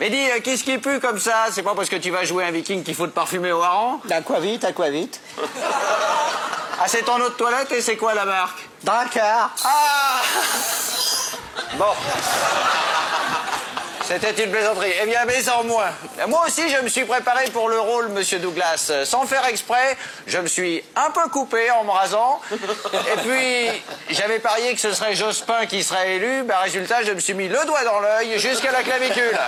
[0.01, 1.47] Mais dis, euh, qu'est-ce qui pue comme ça?
[1.53, 4.01] C'est pas parce que tu vas jouer un viking qu'il faut te parfumer au hareng?
[4.11, 5.20] Aquavite, aquavite.
[6.77, 8.68] Ah, c'est ton eau de toilette et c'est quoi la marque?
[8.83, 9.51] Dakar.
[9.64, 10.20] Ah
[11.79, 11.85] Bon.
[14.07, 14.93] C'était une plaisanterie.
[15.03, 15.91] Eh bien, mais en moins.
[16.29, 18.93] Moi aussi, je me suis préparé pour le rôle, monsieur Douglas.
[19.05, 19.97] Sans faire exprès,
[20.27, 22.39] je me suis un peu coupé en me rasant.
[22.53, 26.43] Et puis, j'avais parié que ce serait Jospin qui serait élu.
[26.43, 29.39] Ben, résultat, je me suis mis le doigt dans l'œil jusqu'à la clavicule.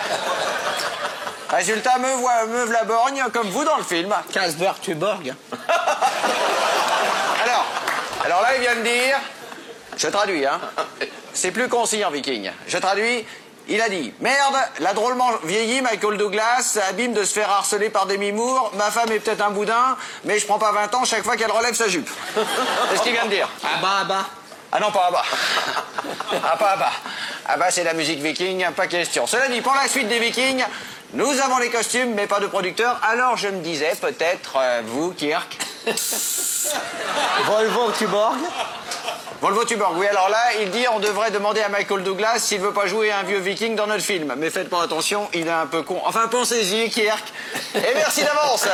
[1.50, 4.14] Résultat, me, vois, me v'la borgne, comme vous dans le film.
[4.32, 5.34] Casberg, tu borg.
[7.44, 7.66] alors,
[8.24, 9.18] alors là, il vient de dire...
[9.98, 10.60] Je traduis, hein.
[11.32, 12.50] C'est plus concis en viking.
[12.66, 13.24] Je traduis.
[13.68, 18.06] Il a dit Merde, la drôlement vieilli Michael Douglas, abîme de se faire harceler par
[18.06, 18.70] Demi Moore.
[18.76, 21.50] Ma femme est peut-être un boudin, mais je prends pas 20 ans chaque fois qu'elle
[21.50, 22.08] relève sa jupe.
[22.90, 23.48] C'est ce qu'il vient de dire.
[23.64, 24.26] Ah bah, ah bah.
[24.70, 25.22] Ah non, pas ah bah.
[26.44, 26.92] Ah, pas ah bah.
[27.46, 29.26] Ah bah, c'est la musique viking, pas question.
[29.26, 30.64] Cela dit, pour la suite des vikings,
[31.14, 33.00] nous avons les costumes, mais pas de producteur.
[33.08, 35.56] Alors je me disais, peut-être, euh, vous, Kirk.
[37.46, 38.36] Volvo Tuborg
[39.40, 42.72] Volvo Tuborg, oui, alors là, il dit on devrait demander à Michael Douglas s'il veut
[42.72, 44.34] pas jouer un vieux viking dans notre film.
[44.38, 46.00] Mais faites pas attention, il est un peu con.
[46.04, 47.24] Enfin, pensez-y, Kirk.
[47.74, 48.66] Et merci d'avance.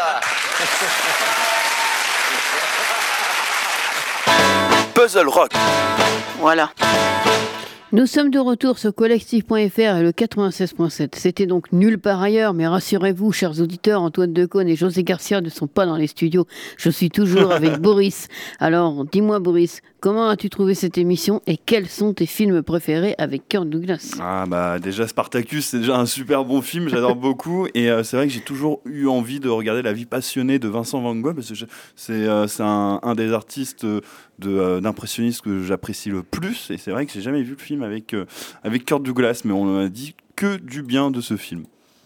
[4.94, 5.50] Puzzle Rock.
[6.38, 6.70] Voilà.
[7.94, 11.10] Nous sommes de retour sur collectif.fr et le 96.7.
[11.12, 15.50] C'était donc nul par ailleurs, mais rassurez-vous, chers auditeurs, Antoine Decaune et José Garcia ne
[15.50, 16.46] sont pas dans les studios.
[16.78, 18.28] Je suis toujours avec Boris.
[18.60, 23.46] Alors, dis-moi, Boris, comment as-tu trouvé cette émission et quels sont tes films préférés avec
[23.46, 24.16] Kirk Douglas?
[24.20, 28.16] Ah bah déjà Spartacus c'est déjà un super bon film, j'adore beaucoup et euh, c'est
[28.16, 31.36] vrai que j'ai toujours eu envie de regarder la vie passionnée de Vincent Van Gogh
[31.36, 34.00] parce que c'est euh, un, un des artistes euh,
[34.38, 38.14] d'impressionnistes que j'apprécie le plus et c'est vrai que j'ai jamais vu le film avec,
[38.14, 38.26] euh,
[38.62, 41.64] avec Kurt Douglas mais on m'a dit que du bien de ce film.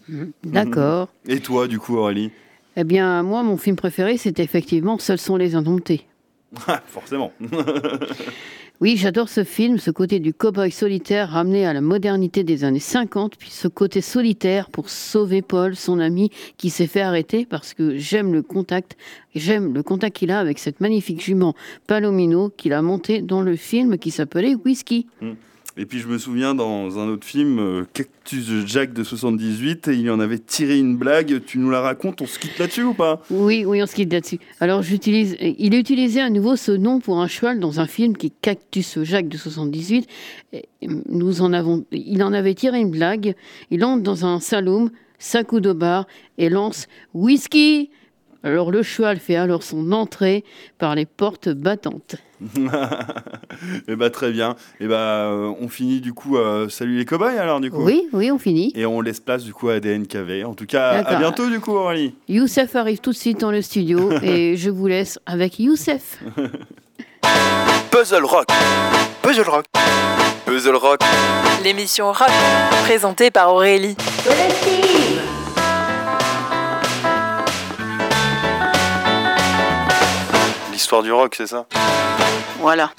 [0.09, 0.31] Mhm.
[0.43, 1.09] D'accord.
[1.27, 2.31] Et toi du coup Aurélie?
[2.79, 6.05] Eh bien, moi, mon film préféré, c'est effectivement Seuls sont les indomptés.
[6.85, 7.33] Forcément.
[8.79, 12.79] Oui, j'adore ce film, ce côté du cow-boy solitaire ramené à la modernité des années
[12.79, 17.73] 50, puis ce côté solitaire pour sauver Paul, son ami, qui s'est fait arrêter parce
[17.73, 18.95] que j'aime le contact,
[19.33, 21.55] j'aime le contact qu'il a avec cette magnifique jument
[21.87, 25.07] Palomino qu'il a montée dans le film qui s'appelait Whisky.
[25.21, 25.31] Mm.
[25.79, 29.93] Et puis je me souviens dans un autre film, euh, Cactus Jack de 78, et
[29.93, 31.43] il en avait tiré une blague.
[31.45, 33.21] Tu nous la racontes On se quitte là-dessus ou pas?
[33.29, 34.39] Oui, oui, on se quitte là-dessus.
[34.59, 38.17] Alors j'utilise, il a utilisé à nouveau ce nom pour un cheval dans un film
[38.17, 40.07] qui est Cactus Jack de 78.
[40.53, 43.35] Et nous en avons, il en avait tiré une blague.
[43.69, 46.07] Il entre dans un saloon, sac de bar
[46.39, 47.91] et lance whisky.
[48.43, 50.43] Alors le cheval fait alors son entrée
[50.77, 52.15] par les portes battantes.
[53.87, 54.55] et bah très bien.
[54.79, 56.37] Et bah euh, on finit du coup.
[56.37, 57.83] euh, salut les cobayes alors du coup.
[57.83, 58.71] Oui, oui, on finit.
[58.75, 60.43] Et on laisse place du coup à DNKV.
[60.45, 62.15] En tout cas, à bientôt du coup Aurélie.
[62.27, 66.19] Youssef arrive tout de suite dans le studio et je vous laisse avec Youssef.
[67.91, 68.47] Puzzle Rock.
[69.21, 69.65] Puzzle Rock.
[70.45, 71.01] Puzzle Rock.
[71.63, 72.29] L'émission rock,
[72.85, 73.97] présentée par Aurélie.
[80.87, 81.65] L'histoire du rock, c'est ça?
[82.61, 82.91] Voilà.